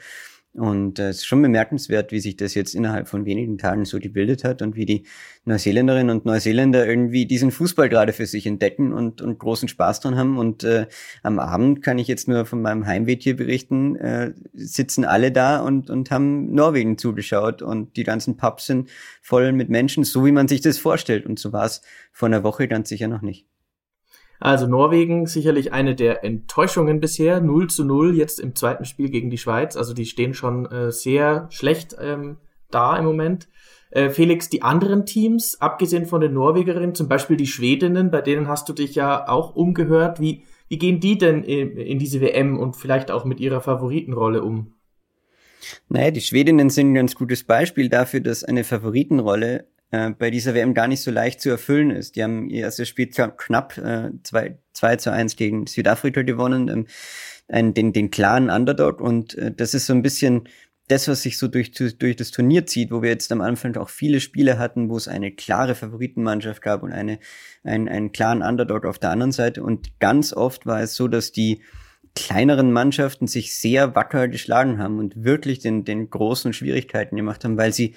Und 0.56 1.00
äh, 1.00 1.10
es 1.10 1.18
ist 1.18 1.26
schon 1.26 1.42
bemerkenswert, 1.42 2.12
wie 2.12 2.20
sich 2.20 2.38
das 2.38 2.54
jetzt 2.54 2.76
innerhalb 2.76 3.10
von 3.10 3.26
wenigen 3.26 3.58
Tagen 3.58 3.84
so 3.84 4.00
gebildet 4.00 4.44
hat 4.46 4.62
und 4.62 4.76
wie 4.76 4.86
die 4.86 5.04
Neuseeländerinnen 5.44 6.16
und 6.16 6.26
Neuseeländer 6.26 6.88
irgendwie 6.88 7.26
diesen 7.26 7.52
Fußball 7.52 7.90
gerade 7.90 8.14
für 8.14 8.26
sich 8.26 8.48
entdecken 8.48 8.94
und, 8.94 9.22
und 9.22 9.38
großen 9.38 9.68
Spaß 9.68 10.00
dran 10.00 10.16
haben. 10.16 10.38
Und 10.38 10.64
äh, 10.64 10.88
am 11.24 11.40
Abend 11.40 11.82
kann 11.82 12.00
ich 12.00 12.08
jetzt 12.08 12.30
nur 12.30 12.46
von 12.46 12.62
meinem 12.62 12.86
Heimweg 12.86 13.22
hier 13.22 13.36
berichten, 13.36 13.98
äh, 13.98 14.34
sitzen 14.54 15.04
alle 15.04 15.32
da 15.32 15.60
und, 15.60 15.90
und 15.90 16.10
haben 16.10 16.54
Norwegen 16.54 16.98
zugeschaut 16.98 17.62
und 17.62 17.98
die 17.98 18.04
ganzen 18.04 18.38
Pubs 18.38 18.66
sind 18.66 18.90
voll 19.22 19.52
mit 19.52 19.70
Menschen, 19.70 20.06
so 20.06 20.26
wie 20.26 20.32
man 20.32 20.48
sich 20.48 20.62
das 20.62 20.78
vorstellt. 20.78 21.26
Und 21.26 21.38
so 21.38 21.52
war 21.52 21.66
es 21.66 21.82
vor 22.14 22.28
einer 22.28 22.44
Woche 22.44 22.68
ganz 22.70 22.88
sicher 22.88 23.10
noch 23.10 23.22
nicht. 23.22 23.46
Also 24.40 24.68
Norwegen 24.68 25.28
sicherlich 25.28 25.74
eine 25.74 25.96
der 25.96 26.24
Enttäuschungen 26.24 27.00
bisher. 27.00 27.42
0 27.42 27.70
zu 27.70 27.86
0 27.86 28.16
jetzt 28.16 28.40
im 28.40 28.56
zweiten 28.56 28.86
Spiel 28.86 29.10
gegen 29.10 29.30
die 29.30 29.38
Schweiz. 29.38 29.76
Also 29.76 29.94
die 29.94 30.06
stehen 30.06 30.34
schon 30.34 30.66
äh, 30.66 30.92
sehr 30.92 31.48
schlecht 31.50 31.96
ähm, 32.00 32.38
da 32.70 32.98
im 32.98 33.06
Moment. 33.06 33.48
Äh, 33.92 34.10
Felix, 34.10 34.50
die 34.50 34.62
anderen 34.62 35.06
Teams, 35.06 35.62
abgesehen 35.62 36.06
von 36.06 36.22
den 36.22 36.34
Norwegerinnen, 36.34 36.96
zum 36.96 37.08
Beispiel 37.08 37.38
die 37.38 37.48
Schwedinnen, 37.48 38.12
bei 38.12 38.22
denen 38.22 38.48
hast 38.48 38.68
du 38.68 38.74
dich 38.74 38.96
ja 38.96 39.28
auch 39.28 39.56
umgehört. 39.56 40.20
Wie, 40.20 40.44
wie 40.68 40.78
gehen 40.78 41.00
die 41.00 41.18
denn 41.18 41.44
in, 41.44 41.78
in 41.78 42.00
diese 42.00 42.20
WM 42.20 42.60
und 42.60 42.76
vielleicht 42.76 43.12
auch 43.12 43.24
mit 43.24 43.40
ihrer 43.40 43.62
Favoritenrolle 43.62 44.44
um? 44.44 44.74
Naja, 45.88 46.12
die 46.12 46.22
Schwedinnen 46.22 46.70
sind 46.70 46.92
ein 46.92 46.96
ganz 46.96 47.16
gutes 47.16 47.44
Beispiel 47.44 47.90
dafür, 47.90 48.20
dass 48.20 48.44
eine 48.44 48.64
Favoritenrolle 48.64 49.68
äh, 49.92 50.12
bei 50.12 50.32
dieser 50.32 50.54
WM 50.54 50.74
gar 50.74 50.88
nicht 50.88 51.02
so 51.02 51.12
leicht 51.12 51.42
zu 51.42 51.50
erfüllen 51.50 51.92
ist. 51.92 52.16
Die 52.16 52.24
haben 52.24 52.50
ihr 52.50 52.62
erstes 52.62 52.90
Spiel 52.90 53.08
knapp 53.08 53.78
äh, 53.78 54.12
2, 54.24 54.58
2 54.74 54.96
zu 54.98 55.12
1 55.12 55.36
gegen 55.36 55.68
Südafrika 55.68 56.22
gewonnen, 56.22 56.68
ähm, 56.70 56.88
einen, 57.48 57.74
den, 57.74 57.94
den 57.94 58.10
klaren 58.10 58.50
Underdog 58.50 59.02
und 59.02 59.36
äh, 59.36 59.52
das 59.52 59.74
ist 59.74 59.86
so 59.86 59.94
ein 59.94 60.02
bisschen 60.02 60.48
das, 60.88 61.08
was 61.08 61.24
sich 61.24 61.38
so 61.38 61.48
durch, 61.48 61.72
durch 61.72 62.16
das 62.16 62.32
Turnier 62.32 62.68
zieht, 62.68 62.92
wo 62.92 63.02
wir 63.02 63.10
jetzt 63.10 63.32
am 63.32 63.42
Anfang 63.42 63.76
auch 63.78 63.90
viele 63.90 64.20
Spiele 64.20 64.60
hatten, 64.60 64.90
wo 64.90 64.98
es 64.98 65.08
eine 65.08 65.32
klare 65.32 65.74
Favoritenmannschaft 65.74 66.62
gab 66.62 66.84
und 66.84 66.92
eine, 66.92 67.20
ein, 67.64 67.90
einen 67.90 68.12
klaren 68.12 68.44
Underdog 68.44 68.86
auf 68.86 69.00
der 69.00 69.10
anderen 69.10 69.32
Seite. 69.32 69.64
Und 69.64 70.00
ganz 70.00 70.32
oft 70.32 70.66
war 70.68 70.82
es 70.82 70.96
so, 70.96 71.08
dass 71.08 71.32
die 71.32 71.62
kleineren 72.16 72.72
Mannschaften 72.72 73.28
sich 73.28 73.56
sehr 73.56 73.96
wacker 73.96 74.28
geschlagen 74.28 74.80
haben 74.80 75.00
und 75.00 75.24
wirklich 75.24 75.60
den, 75.60 75.84
den 75.84 76.10
großen 76.10 76.54
Schwierigkeiten 76.54 77.16
gemacht 77.16 77.44
haben, 77.44 77.58
weil 77.58 77.74
sie 77.74 77.96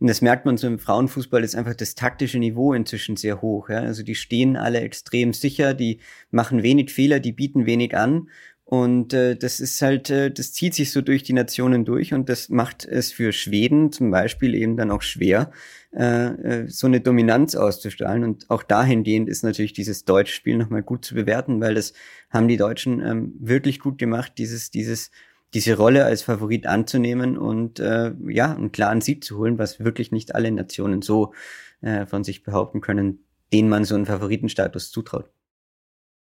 und 0.00 0.06
das 0.06 0.22
merkt 0.22 0.46
man 0.46 0.56
so 0.56 0.68
im 0.68 0.78
Frauenfußball, 0.78 1.42
ist 1.42 1.56
einfach 1.56 1.74
das 1.74 1.96
taktische 1.96 2.38
Niveau 2.38 2.72
inzwischen 2.72 3.16
sehr 3.16 3.42
hoch. 3.42 3.68
Ja? 3.68 3.78
Also 3.78 4.04
die 4.04 4.14
stehen 4.14 4.56
alle 4.56 4.80
extrem 4.80 5.32
sicher, 5.32 5.74
die 5.74 5.98
machen 6.30 6.62
wenig 6.62 6.92
Fehler, 6.92 7.18
die 7.18 7.32
bieten 7.32 7.66
wenig 7.66 7.96
an. 7.96 8.28
Und 8.70 9.14
äh, 9.14 9.34
das 9.34 9.60
ist 9.60 9.80
halt, 9.80 10.10
äh, 10.10 10.30
das 10.30 10.52
zieht 10.52 10.74
sich 10.74 10.92
so 10.92 11.00
durch 11.00 11.22
die 11.22 11.32
Nationen 11.32 11.86
durch 11.86 12.12
und 12.12 12.28
das 12.28 12.50
macht 12.50 12.84
es 12.84 13.10
für 13.10 13.32
Schweden 13.32 13.92
zum 13.92 14.10
Beispiel 14.10 14.54
eben 14.54 14.76
dann 14.76 14.90
auch 14.90 15.00
schwer, 15.00 15.52
äh, 15.96 16.26
äh, 16.26 16.68
so 16.68 16.86
eine 16.86 17.00
Dominanz 17.00 17.54
auszustrahlen. 17.54 18.24
Und 18.24 18.50
auch 18.50 18.62
dahingehend 18.62 19.30
ist 19.30 19.42
natürlich 19.42 19.72
dieses 19.72 20.04
deutsche 20.04 20.34
Spiel 20.34 20.58
nochmal 20.58 20.82
gut 20.82 21.02
zu 21.02 21.14
bewerten, 21.14 21.62
weil 21.62 21.76
das 21.76 21.94
haben 22.28 22.46
die 22.46 22.58
Deutschen 22.58 23.00
ähm, 23.00 23.32
wirklich 23.40 23.80
gut 23.80 23.96
gemacht, 23.96 24.32
dieses, 24.36 24.70
dieses 24.70 25.12
diese 25.54 25.78
Rolle 25.78 26.04
als 26.04 26.20
Favorit 26.20 26.66
anzunehmen 26.66 27.38
und 27.38 27.80
äh, 27.80 28.12
ja, 28.26 28.54
einen 28.54 28.70
klaren 28.70 29.00
Sieg 29.00 29.24
zu 29.24 29.38
holen, 29.38 29.56
was 29.56 29.80
wirklich 29.82 30.12
nicht 30.12 30.34
alle 30.34 30.52
Nationen 30.52 31.00
so 31.00 31.32
äh, 31.80 32.04
von 32.04 32.22
sich 32.22 32.42
behaupten 32.42 32.82
können, 32.82 33.20
denen 33.50 33.70
man 33.70 33.84
so 33.84 33.94
einen 33.94 34.04
Favoritenstatus 34.04 34.90
zutraut. 34.90 35.30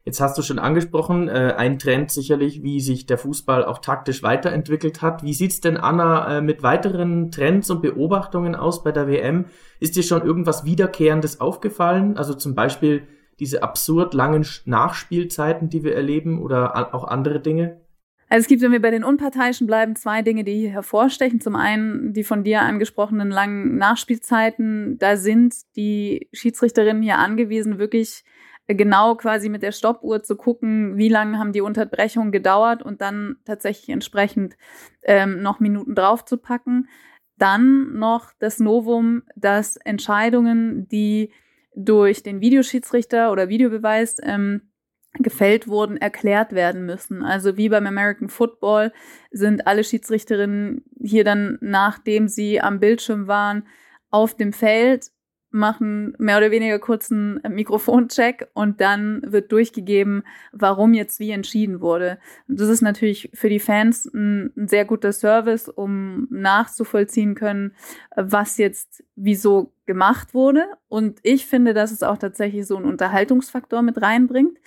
Jetzt 0.07 0.21
hast 0.21 0.37
du 0.37 0.43
schon 0.43 0.59
angesprochen, 0.59 1.29
äh, 1.29 1.55
ein 1.57 1.79
Trend 1.79 2.11
sicherlich, 2.11 2.63
wie 2.63 2.81
sich 2.81 3.07
der 3.07 3.17
Fußball 3.17 3.65
auch 3.65 3.79
taktisch 3.79 4.23
weiterentwickelt 4.23 5.01
hat. 5.01 5.23
Wie 5.23 5.33
sieht's 5.33 5.63
denn, 5.63 5.79
Anna, 5.79 6.39
äh, 6.39 6.41
mit 6.43 6.63
weiteren 6.63 7.31
Trends 7.31 7.71
und 7.71 7.81
Beobachtungen 7.81 8.55
aus 8.55 8.83
bei 8.83 8.93
der 8.93 9.09
WM? 9.09 9.47
Ist 9.81 9.97
dir 9.97 10.03
schon 10.03 10.23
irgendwas 10.23 10.67
Wiederkehrendes 10.67 11.41
aufgefallen? 11.41 12.19
Also 12.19 12.35
zum 12.35 12.55
Beispiel 12.55 13.07
diese 13.41 13.63
absurd 13.63 14.13
langen 14.13 14.47
Nachspielzeiten, 14.67 15.71
die 15.71 15.83
wir 15.83 15.95
erleben 15.95 16.43
oder 16.43 16.95
auch 16.95 17.05
andere 17.05 17.41
Dinge? 17.41 17.81
Also 18.29 18.43
es 18.43 18.49
gibt, 18.49 18.63
wenn 18.63 18.73
wir 18.73 18.83
bei 18.83 18.91
den 18.91 19.05
Unparteiischen 19.05 19.67
bleiben, 19.67 19.97
zwei 19.97 20.21
Dinge, 20.21 20.45
die 20.45 20.55
hier 20.55 20.71
hervorstechen. 20.71 21.41
Zum 21.41 21.57
einen 21.57 22.13
die 22.13 22.25
von 22.25 22.45
dir 22.45 22.61
angesprochenen 22.61 23.31
langen 23.31 23.77
Nachspielzeiten. 23.77 24.99
Da 24.99 25.17
sind 25.17 25.55
die 25.77 26.29
Schiedsrichterinnen 26.33 27.03
hier 27.03 27.19
angewiesen, 27.19 27.79
wirklich 27.79 28.23
genau 28.67 29.15
quasi 29.17 29.49
mit 29.49 29.63
der 29.63 29.73
Stoppuhr 29.73 30.23
zu 30.23 30.37
gucken, 30.37 30.97
wie 30.97 31.09
lange 31.09 31.39
haben 31.39 31.53
die 31.53 31.61
Unterbrechungen 31.61 32.33
gedauert 32.33 32.83
und 32.83 33.01
dann 33.01 33.37
tatsächlich 33.45 33.91
entsprechend 33.91 34.57
ähm, 35.03 35.43
noch 35.43 35.61
Minuten 35.61 35.95
draufzupacken. 35.95 36.89
Dann 37.37 37.99
noch 37.99 38.33
das 38.39 38.61
Novum, 38.61 39.23
dass 39.35 39.77
Entscheidungen, 39.77 40.89
die 40.89 41.33
durch 41.75 42.23
den 42.23 42.41
Videoschiedsrichter 42.41 43.33
oder 43.33 43.49
Videobeweis 43.49 44.17
ähm, 44.23 44.71
gefällt 45.19 45.69
wurden, 45.69 45.97
erklärt 45.97 46.53
werden 46.53 46.87
müssen. 46.87 47.23
Also 47.23 47.57
wie 47.57 47.69
beim 47.69 47.87
American 47.87 48.29
Football 48.29 48.93
sind 49.31 49.67
alle 49.67 49.85
Schiedsrichterinnen 49.85 50.85
hier 51.01 51.25
dann, 51.25 51.59
nachdem 51.61 52.29
sie 52.29 52.61
am 52.61 52.81
Bildschirm 52.81 53.27
waren, 53.27 53.67
auf 54.11 54.37
dem 54.37 54.53
Feld, 54.53 55.11
machen 55.55 56.15
mehr 56.19 56.37
oder 56.37 56.51
weniger 56.51 56.81
kurzen 56.81 57.41
Mikrofoncheck 57.49 58.49
und 58.55 58.81
dann 58.81 59.23
wird 59.25 59.53
durchgegeben, 59.53 60.25
warum 60.53 60.95
jetzt 60.95 61.21
wie 61.21 61.31
entschieden 61.31 61.81
wurde. 61.81 62.19
das 62.49 62.69
ist 62.69 62.83
natürlich 62.83 63.31
für 63.35 63.49
die 63.49 63.61
Fans 63.61 64.05
ein, 64.13 64.53
ein 64.57 64.69
sehr 64.69 64.85
guter 64.85 65.13
Service, 65.13 65.69
um 65.69 66.27
nachzuvollziehen 66.31 67.37
können, 67.37 67.75
was 68.17 68.59
jetzt 68.59 69.05
wieso 69.15 69.73
gemacht 69.87 70.35
wurde. 70.35 70.67
Und 70.89 71.21
ich 71.23 71.47
finde, 71.47 71.73
dass 71.73 71.93
es 71.93 72.03
auch 72.03 72.19
tatsächlich 72.19 72.67
so 72.67 72.77
einen 72.77 72.87
Unterhaltungsfaktor 72.87 73.83
mit 73.83 74.03
reinbringt. 74.03 74.59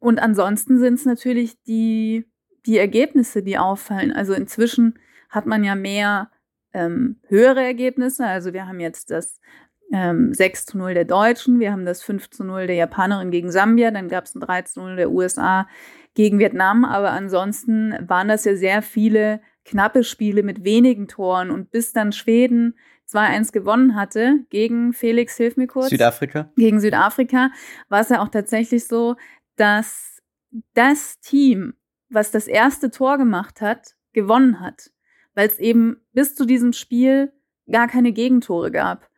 Und 0.00 0.18
ansonsten 0.18 0.78
sind 0.78 0.94
es 0.94 1.06
natürlich 1.06 1.62
die, 1.62 2.26
die 2.66 2.78
Ergebnisse, 2.78 3.42
die 3.42 3.56
auffallen. 3.56 4.12
Also 4.12 4.34
inzwischen 4.34 4.98
hat 5.30 5.46
man 5.46 5.62
ja 5.62 5.76
mehr 5.76 6.30
ähm, 6.74 7.20
höhere 7.28 7.62
Ergebnisse. 7.62 8.26
Also 8.26 8.52
wir 8.52 8.66
haben 8.66 8.80
jetzt 8.80 9.10
das 9.10 9.40
ähm, 9.94 10.34
6 10.34 10.66
zu 10.66 10.78
0 10.78 10.92
der 10.92 11.04
Deutschen, 11.04 11.60
wir 11.60 11.70
haben 11.70 11.86
das 11.86 12.02
5 12.02 12.28
zu 12.30 12.42
0 12.42 12.66
der 12.66 12.74
Japanerin 12.74 13.30
gegen 13.30 13.52
Sambia, 13.52 13.92
dann 13.92 14.08
gab 14.08 14.24
es 14.24 14.34
ein 14.34 14.40
3 14.40 14.62
zu 14.62 14.80
0 14.80 14.96
der 14.96 15.10
USA 15.12 15.68
gegen 16.14 16.40
Vietnam. 16.40 16.84
Aber 16.84 17.12
ansonsten 17.12 17.94
waren 18.00 18.26
das 18.26 18.44
ja 18.44 18.56
sehr 18.56 18.82
viele 18.82 19.40
knappe 19.64 20.02
Spiele 20.02 20.42
mit 20.42 20.64
wenigen 20.64 21.06
Toren. 21.06 21.52
Und 21.52 21.70
bis 21.70 21.92
dann 21.92 22.10
Schweden 22.10 22.74
2-1 23.08 23.52
gewonnen 23.52 23.94
hatte 23.94 24.40
gegen 24.50 24.92
Felix, 24.92 25.36
hilf 25.36 25.56
mir 25.56 25.68
kurz. 25.68 25.90
Südafrika. 25.90 26.50
Gegen 26.56 26.80
Südafrika 26.80 27.50
war 27.88 28.00
es 28.00 28.08
ja 28.08 28.20
auch 28.20 28.28
tatsächlich 28.28 28.88
so, 28.88 29.14
dass 29.54 30.20
das 30.74 31.20
Team, 31.20 31.74
was 32.08 32.32
das 32.32 32.48
erste 32.48 32.90
Tor 32.90 33.16
gemacht 33.16 33.60
hat, 33.60 33.94
gewonnen 34.12 34.58
hat, 34.58 34.90
weil 35.34 35.46
es 35.46 35.60
eben 35.60 36.00
bis 36.12 36.34
zu 36.34 36.46
diesem 36.46 36.72
Spiel 36.72 37.32
gar 37.70 37.86
keine 37.86 38.10
Gegentore 38.10 38.72
gab. 38.72 39.08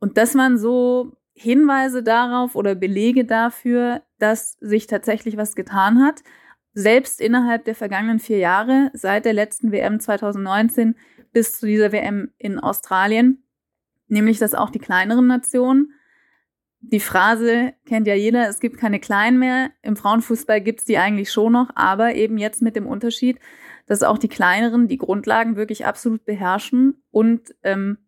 Und 0.00 0.18
das 0.18 0.34
waren 0.34 0.58
so 0.58 1.16
Hinweise 1.32 2.02
darauf 2.02 2.56
oder 2.56 2.74
Belege 2.74 3.24
dafür, 3.24 4.02
dass 4.18 4.56
sich 4.60 4.86
tatsächlich 4.86 5.36
was 5.36 5.54
getan 5.54 6.02
hat. 6.02 6.22
Selbst 6.72 7.20
innerhalb 7.20 7.64
der 7.64 7.74
vergangenen 7.74 8.18
vier 8.18 8.38
Jahre, 8.38 8.90
seit 8.94 9.24
der 9.24 9.32
letzten 9.32 9.72
WM 9.72 10.00
2019 10.00 10.96
bis 11.32 11.58
zu 11.58 11.66
dieser 11.66 11.92
WM 11.92 12.30
in 12.38 12.58
Australien, 12.58 13.44
nämlich 14.08 14.38
dass 14.38 14.54
auch 14.54 14.70
die 14.70 14.78
kleineren 14.78 15.26
Nationen 15.26 15.92
die 16.80 17.00
Phrase 17.00 17.74
kennt 17.86 18.06
ja 18.06 18.14
jeder, 18.14 18.48
es 18.48 18.58
gibt 18.58 18.78
keine 18.78 19.00
Kleinen 19.00 19.38
mehr. 19.38 19.70
Im 19.82 19.96
Frauenfußball 19.96 20.60
gibt's 20.60 20.84
die 20.84 20.96
eigentlich 20.96 21.30
schon 21.30 21.52
noch, 21.52 21.70
aber 21.74 22.14
eben 22.14 22.38
jetzt 22.38 22.62
mit 22.62 22.74
dem 22.74 22.86
Unterschied, 22.86 23.38
dass 23.86 24.02
auch 24.02 24.18
die 24.18 24.28
Kleineren 24.28 24.88
die 24.88 24.96
Grundlagen 24.96 25.56
wirklich 25.56 25.84
absolut 25.84 26.24
beherrschen 26.24 27.02
und 27.10 27.54
ähm, 27.62 27.98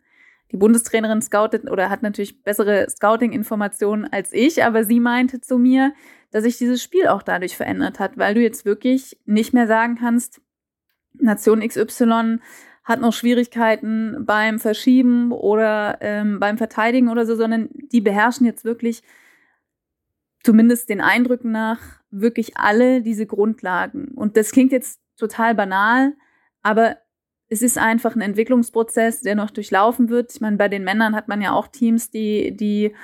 die 0.53 0.59
Bundestrainerin 0.59 1.23
scoutet 1.23 1.69
oder 1.71 1.89
hat 1.91 2.03
natürlich 2.03 2.43
bessere 2.43 2.87
Scouting-Informationen 2.89 4.05
als 4.05 4.33
ich, 4.33 4.63
aber 4.63 4.85
sie 4.85 5.01
meinte 5.01 5.41
zu 5.41 5.59
mir, 5.59 5.95
dass 6.31 6.45
sich 6.45 6.59
dieses 6.59 6.83
Spiel 6.83 7.09
auch 7.09 7.23
dadurch 7.23 7.57
verändert 7.57 7.99
hat, 7.99 8.19
weil 8.19 8.35
du 8.35 8.41
jetzt 8.41 8.65
wirklich 8.65 9.19
nicht 9.25 9.55
mehr 9.55 9.67
sagen 9.67 9.97
kannst, 9.97 10.41
Nation 11.15 11.67
XY 11.67 12.39
hat 12.85 13.01
noch 13.01 13.13
Schwierigkeiten 13.13 14.25
beim 14.27 14.59
Verschieben 14.59 15.31
oder 15.31 15.99
ähm, 16.01 16.41
beim 16.41 16.59
Verteidigen 16.59 17.09
oder 17.09 17.27
so, 17.27 17.37
sondern 17.37 17.69
die 17.73 18.01
beherrschen 18.01 18.45
jetzt 18.45 18.65
wirklich, 18.65 19.03
zumindest 20.43 20.89
den 20.89 21.01
Eindrücken 21.01 21.53
nach, 21.53 21.79
wirklich 22.11 22.57
alle 22.57 23.01
diese 23.01 23.27
Grundlagen. 23.27 24.09
Und 24.09 24.37
das 24.37 24.51
klingt 24.51 24.73
jetzt 24.73 25.01
total 25.17 25.55
banal, 25.55 26.15
aber 26.63 26.97
es 27.53 27.61
ist 27.61 27.77
einfach 27.77 28.17
ein 28.17 28.23
Entwicklungsprozess, 28.23 29.21
der 29.21 29.35
noch 29.35 29.51
durchlaufen 29.51 30.09
wird. 30.09 30.33
Ich 30.33 30.41
meine, 30.41 30.57
bei 30.57 30.69
den 30.69 30.85
Männern 30.85 31.15
hat 31.15 31.29
man 31.29 31.43
ja 31.43 31.53
auch 31.53 31.69
Teams, 31.69 32.11
die, 32.11 32.57
die 32.57 32.95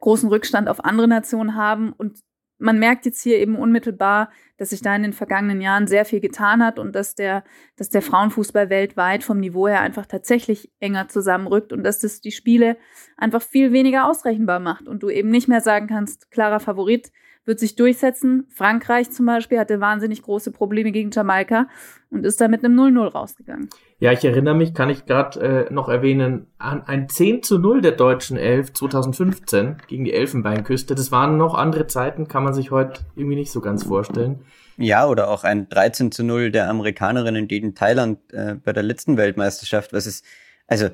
großen 0.00 0.28
Rückstand 0.28 0.68
auf 0.68 0.84
andere 0.84 1.06
Nationen 1.06 1.54
haben 1.54 1.92
und 1.92 2.18
man 2.58 2.78
merkt 2.78 3.06
jetzt 3.06 3.22
hier 3.22 3.38
eben 3.38 3.56
unmittelbar, 3.56 4.30
dass 4.56 4.70
sich 4.70 4.82
da 4.82 4.94
in 4.94 5.02
den 5.02 5.12
vergangenen 5.12 5.60
Jahren 5.60 5.86
sehr 5.86 6.04
viel 6.04 6.20
getan 6.20 6.64
hat 6.64 6.78
und 6.78 6.94
dass 6.94 7.14
der, 7.14 7.44
dass 7.76 7.90
der 7.90 8.02
Frauenfußball 8.02 8.70
weltweit 8.70 9.24
vom 9.24 9.38
Niveau 9.38 9.66
her 9.66 9.80
einfach 9.80 10.06
tatsächlich 10.06 10.72
enger 10.78 11.08
zusammenrückt 11.08 11.72
und 11.72 11.82
dass 11.84 12.00
das 12.00 12.20
die 12.20 12.30
Spiele 12.30 12.76
einfach 13.16 13.42
viel 13.42 13.72
weniger 13.72 14.08
ausrechenbar 14.08 14.60
macht 14.60 14.88
und 14.88 15.02
du 15.02 15.10
eben 15.10 15.30
nicht 15.30 15.48
mehr 15.48 15.60
sagen 15.60 15.86
kannst, 15.86 16.30
klarer 16.30 16.60
Favorit 16.60 17.10
wird 17.44 17.58
sich 17.58 17.74
durchsetzen. 17.74 18.46
Frankreich 18.50 19.10
zum 19.10 19.26
Beispiel 19.26 19.58
hatte 19.58 19.80
wahnsinnig 19.80 20.22
große 20.22 20.52
Probleme 20.52 20.92
gegen 20.92 21.10
Jamaika 21.10 21.66
und 22.10 22.24
ist 22.24 22.40
da 22.40 22.48
mit 22.48 22.64
einem 22.64 22.78
0-0 22.78 23.08
rausgegangen. 23.08 23.68
Ja, 23.98 24.12
ich 24.12 24.24
erinnere 24.24 24.54
mich, 24.54 24.74
kann 24.74 24.90
ich 24.90 25.06
gerade 25.06 25.40
äh, 25.40 25.72
noch 25.72 25.88
erwähnen, 25.88 26.46
an 26.58 26.82
ein 26.86 27.08
10 27.08 27.42
zu 27.42 27.58
0 27.58 27.80
der 27.80 27.92
deutschen 27.92 28.36
Elf 28.36 28.72
2015 28.72 29.78
gegen 29.88 30.04
die 30.04 30.12
Elfenbeinküste. 30.12 30.94
Das 30.94 31.10
waren 31.10 31.36
noch 31.36 31.54
andere 31.54 31.86
Zeiten, 31.86 32.28
kann 32.28 32.44
man 32.44 32.54
sich 32.54 32.70
heute 32.70 33.00
irgendwie 33.16 33.36
nicht 33.36 33.52
so 33.52 33.60
ganz 33.60 33.84
vorstellen. 33.84 34.44
Ja, 34.76 35.06
oder 35.06 35.28
auch 35.28 35.44
ein 35.44 35.68
13 35.68 36.12
zu 36.12 36.24
0 36.24 36.50
der 36.50 36.68
Amerikanerinnen 36.68 37.48
gegen 37.48 37.74
Thailand 37.74 38.18
äh, 38.32 38.54
bei 38.54 38.72
der 38.72 38.82
letzten 38.82 39.16
Weltmeisterschaft, 39.16 39.92
was 39.92 40.06
ist, 40.06 40.24
also 40.66 40.88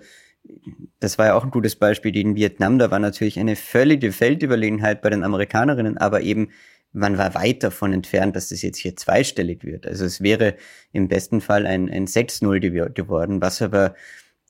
das 1.01 1.19
war 1.19 1.27
ja 1.27 1.35
auch 1.35 1.45
ein 1.45 1.51
gutes 1.51 1.77
Beispiel 1.77 2.13
gegen 2.13 2.35
Vietnam. 2.37 2.79
Da 2.79 2.91
war 2.91 2.99
natürlich 2.99 3.39
eine 3.39 3.57
völlige 3.57 4.13
Feldüberlegenheit 4.13 5.03
bei 5.03 5.11
den 5.11 5.25
Amerikanerinnen, 5.25 5.99
aber 5.99 6.23
eben 6.23 6.51
man 6.93 7.19
war 7.19 7.35
weit 7.35 7.63
davon 7.63 7.93
entfernt, 7.93 8.35
dass 8.35 8.49
das 8.49 8.63
jetzt 8.63 8.79
hier 8.79 8.97
zweistellig 8.97 9.65
wird. 9.65 9.87
Also 9.87 10.05
es 10.05 10.21
wäre 10.21 10.57
im 10.93 11.09
besten 11.09 11.41
Fall 11.41 11.67
ein, 11.67 11.91
ein 11.91 12.07
6-0 12.07 12.91
geworden, 12.91 13.41
was 13.41 13.61
aber 13.63 13.95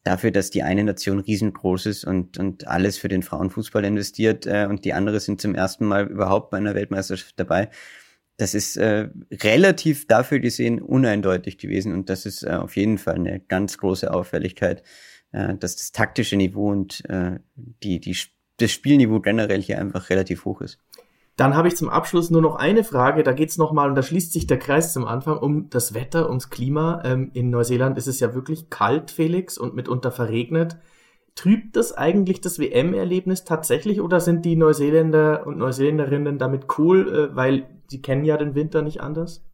dafür, 0.04 0.30
dass 0.30 0.50
die 0.50 0.62
eine 0.62 0.84
Nation 0.84 1.18
riesengroß 1.18 1.86
ist 1.86 2.04
und, 2.04 2.38
und 2.38 2.66
alles 2.66 2.96
für 2.96 3.08
den 3.08 3.22
Frauenfußball 3.22 3.84
investiert 3.84 4.46
äh, 4.46 4.66
und 4.68 4.84
die 4.84 4.92
andere 4.92 5.20
sind 5.20 5.40
zum 5.40 5.54
ersten 5.54 5.84
Mal 5.84 6.06
überhaupt 6.06 6.50
bei 6.50 6.56
einer 6.58 6.74
Weltmeisterschaft 6.74 7.34
dabei. 7.36 7.68
Das 8.36 8.54
ist 8.54 8.76
äh, 8.76 9.08
relativ 9.32 10.06
dafür 10.06 10.38
gesehen 10.38 10.80
uneindeutig 10.80 11.58
gewesen 11.58 11.92
und 11.92 12.08
das 12.08 12.24
ist 12.24 12.44
äh, 12.44 12.50
auf 12.50 12.76
jeden 12.76 12.98
Fall 12.98 13.16
eine 13.16 13.40
ganz 13.40 13.78
große 13.78 14.12
Auffälligkeit 14.12 14.82
äh, 15.32 15.54
dass 15.54 15.76
das 15.76 15.92
taktische 15.92 16.36
Niveau 16.36 16.70
und 16.70 17.04
äh, 17.08 17.38
die, 17.54 18.00
die, 18.00 18.16
das 18.58 18.70
Spielniveau 18.70 19.20
generell 19.20 19.62
hier 19.62 19.78
einfach 19.78 20.10
relativ 20.10 20.44
hoch 20.44 20.60
ist. 20.60 20.78
Dann 21.38 21.54
habe 21.54 21.68
ich 21.68 21.76
zum 21.76 21.88
Abschluss 21.88 22.30
nur 22.30 22.42
noch 22.42 22.56
eine 22.56 22.82
Frage. 22.82 23.22
Da 23.22 23.32
geht 23.32 23.50
es 23.50 23.58
nochmal, 23.58 23.88
und 23.88 23.94
da 23.94 24.02
schließt 24.02 24.32
sich 24.32 24.48
der 24.48 24.58
Kreis 24.58 24.92
zum 24.92 25.06
Anfang, 25.06 25.38
um 25.38 25.70
das 25.70 25.94
Wetter, 25.94 26.28
ums 26.28 26.50
Klima. 26.50 27.00
Ähm, 27.04 27.30
in 27.32 27.50
Neuseeland 27.50 27.96
ist 27.96 28.08
es 28.08 28.18
ja 28.18 28.34
wirklich 28.34 28.70
kalt, 28.70 29.12
Felix, 29.12 29.56
und 29.56 29.76
mitunter 29.76 30.10
verregnet. 30.10 30.78
Trübt 31.36 31.76
das 31.76 31.92
eigentlich 31.92 32.40
das 32.40 32.58
WM-Erlebnis 32.58 33.44
tatsächlich 33.44 34.00
oder 34.00 34.18
sind 34.18 34.44
die 34.44 34.56
Neuseeländer 34.56 35.46
und 35.46 35.58
Neuseeländerinnen 35.58 36.38
damit 36.38 36.66
cool, 36.76 37.30
äh, 37.30 37.36
weil 37.36 37.68
sie 37.86 38.02
kennen 38.02 38.24
ja 38.24 38.36
den 38.36 38.56
Winter 38.56 38.82
nicht 38.82 39.00
anders? 39.00 39.44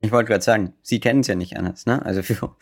Ich 0.00 0.12
wollte 0.12 0.28
gerade 0.28 0.44
sagen, 0.44 0.74
sie 0.82 1.00
kennen 1.00 1.20
es 1.20 1.26
ja 1.26 1.36
nicht 1.36 1.56
anders, 1.56 1.86
ne? 1.86 2.04
Also 2.04 2.22
für, 2.22 2.54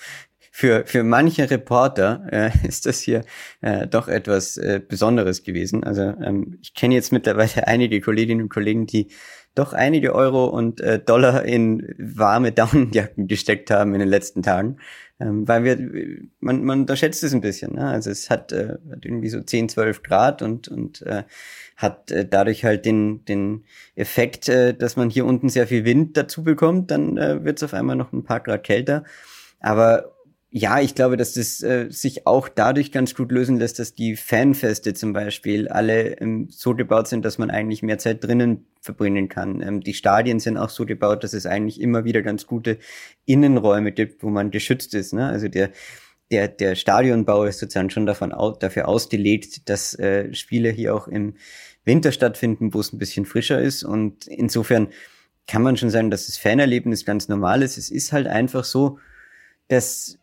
für, 0.57 0.87
für 0.87 1.05
manche 1.05 1.51
Reporter 1.51 2.27
äh, 2.33 2.51
ist 2.67 2.87
das 2.87 3.01
hier 3.01 3.27
äh, 3.61 3.87
doch 3.87 4.09
etwas 4.09 4.57
äh, 4.57 4.81
Besonderes 4.81 5.43
gewesen. 5.43 5.85
Also 5.85 6.01
ähm, 6.01 6.57
ich 6.63 6.73
kenne 6.73 6.95
jetzt 6.95 7.13
mittlerweile 7.13 7.67
einige 7.67 8.01
Kolleginnen 8.01 8.41
und 8.41 8.49
Kollegen, 8.49 8.87
die 8.87 9.09
doch 9.55 9.75
einige 9.75 10.15
Euro 10.15 10.47
und 10.47 10.81
äh, 10.81 10.99
Dollar 10.99 11.45
in 11.45 11.95
warme 11.99 12.53
Daunenjacken 12.53 13.27
gesteckt 13.29 13.71
haben 13.71 13.93
in 13.93 14.01
den 14.01 14.09
letzten 14.09 14.43
Tagen. 14.43 14.79
Ähm, 15.21 15.47
weil 15.47 15.65
wir, 15.65 16.29
man, 16.41 16.65
man 16.65 16.81
unterschätzt 16.81 17.23
es 17.23 17.35
ein 17.35 17.43
bisschen. 17.43 17.75
Ne? 17.75 17.87
Also 17.87 18.09
es 18.09 18.31
hat, 18.31 18.53
äh, 18.53 18.79
hat 18.91 19.05
irgendwie 19.05 19.29
so 19.29 19.43
10, 19.43 19.69
12 19.69 20.03
Grad 20.03 20.41
und, 20.41 20.69
und 20.69 21.03
äh, 21.03 21.25
hat 21.77 22.11
äh, 22.11 22.27
dadurch 22.27 22.65
halt 22.65 22.87
den, 22.87 23.27
den 23.27 23.65
Effekt, 23.95 24.49
äh, 24.49 24.73
dass 24.73 24.97
man 24.97 25.11
hier 25.11 25.27
unten 25.27 25.51
sehr 25.51 25.67
viel 25.67 25.85
Wind 25.85 26.17
dazu 26.17 26.43
bekommt, 26.43 26.91
dann 26.91 27.19
äh, 27.19 27.45
wird 27.45 27.59
es 27.59 27.63
auf 27.63 27.75
einmal 27.75 27.97
noch 27.97 28.15
ein 28.15 28.25
paar 28.25 28.41
Grad 28.41 28.65
kälter. 28.65 29.05
Aber 29.61 30.16
ja, 30.51 30.81
ich 30.81 30.95
glaube, 30.95 31.17
dass 31.17 31.35
das 31.35 31.63
äh, 31.63 31.89
sich 31.91 32.27
auch 32.27 32.49
dadurch 32.49 32.93
ganz 32.93 33.15
gut 33.15 33.33
lösen 33.33 33.59
lässt, 33.59 33.79
dass 33.79 33.95
die 33.95 34.17
Fanfeste 34.17 34.95
zum 34.95 35.13
Beispiel 35.13 35.69
alle 35.69 36.19
ähm, 36.21 36.49
so 36.51 36.75
gebaut 36.75 37.09
sind, 37.09 37.25
dass 37.25 37.39
man 37.39 37.51
eigentlich 37.51 37.83
mehr 37.83 37.99
Zeit 37.99 38.25
drinnen 38.25 38.67
verbringen 38.81 39.29
kann. 39.29 39.61
Ähm, 39.61 39.81
die 39.81 39.95
Stadien 39.95 40.39
sind 40.39 40.57
auch 40.57 40.71
so 40.71 40.87
gebaut, 40.87 41.25
dass 41.25 41.35
es 41.35 41.47
eigentlich 41.47 41.81
immer 41.81 42.05
wieder 42.05 42.23
ganz 42.23 42.47
gute 42.47 42.79
Innenräume 43.25 43.93
gibt, 43.93 44.23
wo 44.23 44.31
man 44.31 44.51
geschützt 44.51 44.95
ist. 44.95 45.13
Ne? 45.13 45.27
Also 45.27 45.49
der 45.49 45.71
der, 46.31 46.49
der 46.49 46.75
Stadionbau 46.75 47.45
ist 47.45 47.59
sozusagen 47.59 47.91
schon 47.91 48.07
davon 48.07 48.33
aus, 48.33 48.59
dafür 48.59 48.89
ausgelegt, 48.89 49.69
dass 49.69 49.97
äh, 49.99 50.35
Spiele 50.35 50.71
hier 50.71 50.95
auch 50.95 51.07
im 51.09 51.35
Winter 51.85 52.11
stattfinden, 52.11 52.75
wo 52.75 52.81
es 52.81 52.93
ein 52.93 52.99
bisschen 52.99 53.27
frischer 53.27 53.61
ist. 53.61 53.85
Und 53.85 54.27
insofern 54.27 54.89
kann 55.47 55.63
man 55.63 55.77
schon 55.77 55.91
sagen, 55.91 56.11
dass 56.11 56.27
das 56.27 56.37
Fanerlebnis 56.37 57.05
ganz 57.05 57.29
normal 57.29 57.63
ist. 57.63 57.79
Es 57.79 57.91
ist 57.91 58.13
halt 58.13 58.27
einfach 58.27 58.65
so, 58.65 58.99
dass 59.69 60.19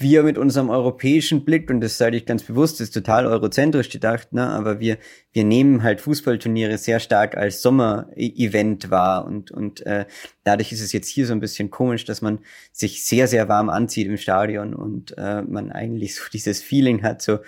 wir 0.00 0.22
mit 0.22 0.38
unserem 0.38 0.70
europäischen 0.70 1.44
Blick, 1.44 1.70
und 1.70 1.80
das 1.80 1.98
sage 1.98 2.16
ich 2.16 2.26
ganz 2.26 2.42
bewusst, 2.42 2.80
ist 2.80 2.92
total 2.92 3.26
eurozentrisch 3.26 3.90
gedacht, 3.90 4.32
ne, 4.32 4.48
aber 4.48 4.80
wir, 4.80 4.98
wir 5.32 5.44
nehmen 5.44 5.82
halt 5.82 6.00
Fußballturniere 6.00 6.78
sehr 6.78 7.00
stark 7.00 7.36
als 7.36 7.62
Sommer-Event 7.62 8.90
wahr. 8.90 9.26
Und, 9.26 9.50
und 9.50 9.84
äh, 9.86 10.06
dadurch 10.44 10.72
ist 10.72 10.80
es 10.80 10.92
jetzt 10.92 11.08
hier 11.08 11.26
so 11.26 11.32
ein 11.32 11.40
bisschen 11.40 11.70
komisch, 11.70 12.04
dass 12.04 12.22
man 12.22 12.38
sich 12.72 13.04
sehr, 13.04 13.28
sehr 13.28 13.48
warm 13.48 13.68
anzieht 13.68 14.06
im 14.06 14.16
Stadion 14.16 14.74
und 14.74 15.16
äh, 15.18 15.42
man 15.42 15.70
eigentlich 15.70 16.14
so 16.14 16.22
dieses 16.32 16.62
Feeling 16.62 17.02
hat, 17.02 17.20
so 17.22 17.38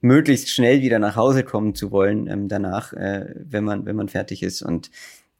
möglichst 0.00 0.50
schnell 0.50 0.82
wieder 0.82 0.98
nach 0.98 1.16
Hause 1.16 1.42
kommen 1.42 1.74
zu 1.74 1.90
wollen 1.90 2.28
ähm, 2.28 2.48
danach, 2.48 2.92
äh, 2.92 3.34
wenn 3.34 3.64
man, 3.64 3.86
wenn 3.86 3.96
man 3.96 4.08
fertig 4.08 4.42
ist. 4.42 4.62
Und 4.62 4.90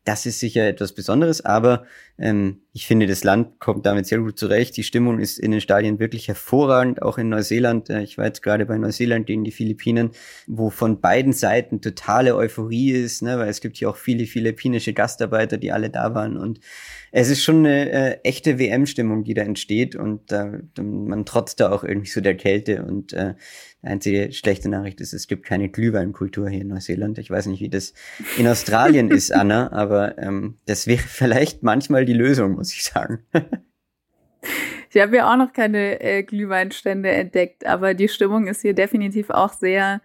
das 0.04 0.24
ist 0.24 0.40
sicher 0.40 0.66
etwas 0.66 0.92
Besonderes, 0.92 1.44
aber 1.44 1.84
ähm, 2.18 2.62
ich 2.72 2.86
finde, 2.86 3.06
das 3.06 3.24
Land 3.24 3.58
kommt 3.58 3.86
damit 3.86 4.06
sehr 4.06 4.18
gut 4.18 4.38
zurecht. 4.38 4.76
Die 4.76 4.82
Stimmung 4.82 5.18
ist 5.18 5.38
in 5.38 5.50
den 5.50 5.60
Stadien 5.60 5.98
wirklich 5.98 6.28
hervorragend, 6.28 7.02
auch 7.02 7.18
in 7.18 7.28
Neuseeland. 7.28 7.90
Äh, 7.90 8.02
ich 8.02 8.16
war 8.16 8.26
jetzt 8.26 8.42
gerade 8.42 8.66
bei 8.66 8.78
Neuseeland 8.78 9.26
gegen 9.26 9.44
die 9.44 9.50
Philippinen, 9.50 10.10
wo 10.46 10.70
von 10.70 11.00
beiden 11.00 11.32
Seiten 11.32 11.80
totale 11.80 12.36
Euphorie 12.36 12.92
ist, 12.92 13.22
ne, 13.22 13.38
weil 13.38 13.48
es 13.48 13.60
gibt 13.60 13.76
hier 13.76 13.90
auch 13.90 13.96
viele 13.96 14.26
philippinische 14.26 14.92
Gastarbeiter, 14.92 15.58
die 15.58 15.72
alle 15.72 15.90
da 15.90 16.14
waren 16.14 16.36
und 16.36 16.60
es 17.12 17.30
ist 17.30 17.42
schon 17.42 17.64
eine 17.64 17.90
äh, 17.90 18.18
echte 18.24 18.58
WM-Stimmung, 18.58 19.24
die 19.24 19.34
da 19.34 19.42
entsteht 19.42 19.96
und 19.96 20.32
äh, 20.32 20.60
man 20.82 21.24
trotzt 21.24 21.60
da 21.60 21.70
auch 21.70 21.84
irgendwie 21.84 22.10
so 22.10 22.20
der 22.20 22.36
Kälte 22.36 22.84
und 22.84 23.12
äh, 23.12 23.34
die 23.82 23.86
einzige 23.86 24.32
schlechte 24.32 24.68
Nachricht 24.68 25.00
ist, 25.00 25.12
es 25.12 25.26
gibt 25.28 25.44
keine 25.44 25.68
Glühweinkultur 25.68 26.48
hier 26.48 26.62
in 26.62 26.68
Neuseeland. 26.68 27.18
Ich 27.18 27.30
weiß 27.30 27.46
nicht, 27.46 27.60
wie 27.60 27.68
das 27.68 27.94
in 28.36 28.48
Australien 28.48 29.10
ist, 29.10 29.32
Anna, 29.32 29.70
aber 29.72 30.18
ähm, 30.18 30.58
das 30.66 30.86
wäre 30.86 31.02
vielleicht 31.06 31.62
manchmal 31.62 32.04
die 32.06 32.14
Lösung, 32.14 32.52
muss 32.52 32.72
ich 32.72 32.84
sagen. 32.84 33.24
Ich 34.88 35.02
habe 35.02 35.16
ja 35.16 35.30
auch 35.30 35.36
noch 35.36 35.52
keine 35.52 36.00
äh, 36.00 36.22
Glühweinstände 36.22 37.10
entdeckt, 37.10 37.66
aber 37.66 37.92
die 37.92 38.08
Stimmung 38.08 38.46
ist 38.46 38.62
hier 38.62 38.72
definitiv 38.72 39.28
auch 39.28 39.52
sehr 39.52 40.00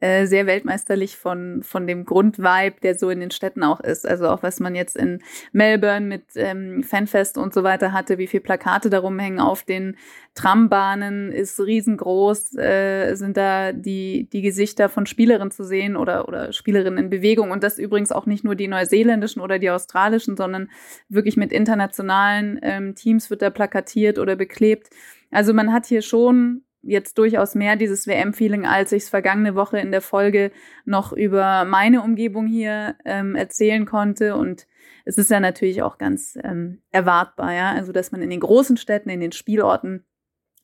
äh, 0.00 0.26
sehr 0.26 0.46
weltmeisterlich 0.46 1.16
von, 1.16 1.62
von 1.62 1.86
dem 1.86 2.04
Grundvibe, 2.04 2.74
der 2.82 2.94
so 2.94 3.10
in 3.10 3.20
den 3.20 3.30
Städten 3.30 3.62
auch 3.62 3.80
ist. 3.80 4.06
Also 4.06 4.28
auch 4.28 4.42
was 4.42 4.60
man 4.60 4.74
jetzt 4.74 4.96
in 4.96 5.22
Melbourne 5.52 6.06
mit 6.06 6.24
ähm, 6.34 6.82
Fanfest 6.82 7.38
und 7.38 7.54
so 7.54 7.62
weiter 7.62 7.92
hatte, 7.92 8.18
wie 8.18 8.26
viel 8.26 8.40
Plakate 8.40 8.90
darum 8.90 9.18
hängen 9.18 9.40
auf 9.40 9.62
den 9.62 9.96
Trambahnen, 10.34 11.30
ist 11.30 11.60
riesengroß, 11.60 12.56
äh, 12.56 13.14
sind 13.14 13.36
da 13.36 13.72
die, 13.72 14.28
die 14.32 14.42
Gesichter 14.42 14.88
von 14.88 15.06
Spielerinnen 15.06 15.52
zu 15.52 15.64
sehen 15.64 15.96
oder, 15.96 16.28
oder 16.28 16.52
Spielerinnen 16.52 17.04
in 17.04 17.10
Bewegung. 17.10 17.50
Und 17.50 17.62
das 17.62 17.78
übrigens 17.78 18.12
auch 18.12 18.26
nicht 18.26 18.44
nur 18.44 18.56
die 18.56 18.68
neuseeländischen 18.68 19.40
oder 19.40 19.58
die 19.58 19.70
australischen, 19.70 20.36
sondern 20.36 20.70
wirklich 21.08 21.36
mit 21.36 21.52
internationalen 21.52 22.58
ähm, 22.62 22.94
Teams 22.94 23.30
wird 23.30 23.42
da 23.42 23.50
plakatiert 23.50 24.18
oder 24.18 24.36
beklebt. 24.36 24.90
Also 25.30 25.54
man 25.54 25.72
hat 25.72 25.86
hier 25.86 26.02
schon 26.02 26.62
jetzt 26.86 27.18
durchaus 27.18 27.54
mehr 27.54 27.76
dieses 27.76 28.06
WM-Feeling, 28.06 28.66
als 28.66 28.92
ich 28.92 29.04
es 29.04 29.08
vergangene 29.08 29.54
Woche 29.54 29.78
in 29.78 29.90
der 29.90 30.00
Folge 30.00 30.50
noch 30.84 31.12
über 31.12 31.64
meine 31.64 32.02
Umgebung 32.02 32.46
hier 32.46 32.96
ähm, 33.04 33.34
erzählen 33.34 33.86
konnte. 33.86 34.36
Und 34.36 34.66
es 35.04 35.18
ist 35.18 35.30
ja 35.30 35.40
natürlich 35.40 35.82
auch 35.82 35.98
ganz 35.98 36.38
ähm, 36.42 36.82
erwartbar, 36.90 37.52
ja. 37.52 37.72
Also, 37.72 37.92
dass 37.92 38.12
man 38.12 38.22
in 38.22 38.30
den 38.30 38.40
großen 38.40 38.76
Städten, 38.76 39.10
in 39.10 39.20
den 39.20 39.32
Spielorten, 39.32 40.04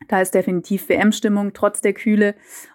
da 0.09 0.21
ist 0.21 0.35
definitiv 0.35 0.89
WM-Stimmung, 0.89 1.53
trotz 1.53 1.81
der 1.81 1.93
Kühle 1.93 2.35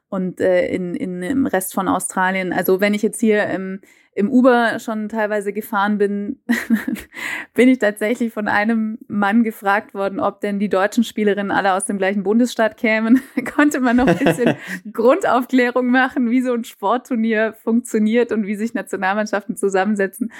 und 0.09 0.39
äh, 0.39 0.67
in, 0.67 0.95
in, 0.95 1.21
im 1.21 1.45
Rest 1.45 1.73
von 1.73 1.87
Australien. 1.87 2.53
Also, 2.53 2.79
wenn 2.79 2.93
ich 2.93 3.01
jetzt 3.01 3.19
hier 3.19 3.47
im 3.47 3.81
im 4.15 4.31
Uber 4.31 4.79
schon 4.79 5.09
teilweise 5.09 5.51
gefahren 5.51 5.97
bin, 5.97 6.39
bin 7.53 7.67
ich 7.67 7.79
tatsächlich 7.79 8.31
von 8.31 8.47
einem 8.47 8.97
Mann 9.09 9.43
gefragt 9.43 9.93
worden, 9.93 10.21
ob 10.21 10.39
denn 10.39 10.57
die 10.57 10.69
deutschen 10.69 11.03
Spielerinnen 11.03 11.51
alle 11.51 11.73
aus 11.73 11.83
dem 11.83 11.97
gleichen 11.97 12.23
Bundesstaat 12.23 12.77
kämen. 12.77 13.21
Konnte 13.55 13.81
man 13.81 13.97
noch 13.97 14.07
ein 14.07 14.17
bisschen 14.17 14.55
Grundaufklärung 14.93 15.87
machen, 15.87 16.29
wie 16.29 16.41
so 16.41 16.53
ein 16.53 16.63
Sportturnier 16.63 17.53
funktioniert 17.61 18.31
und 18.31 18.47
wie 18.47 18.55
sich 18.55 18.73
Nationalmannschaften 18.73 19.57
zusammensetzen. 19.57 20.31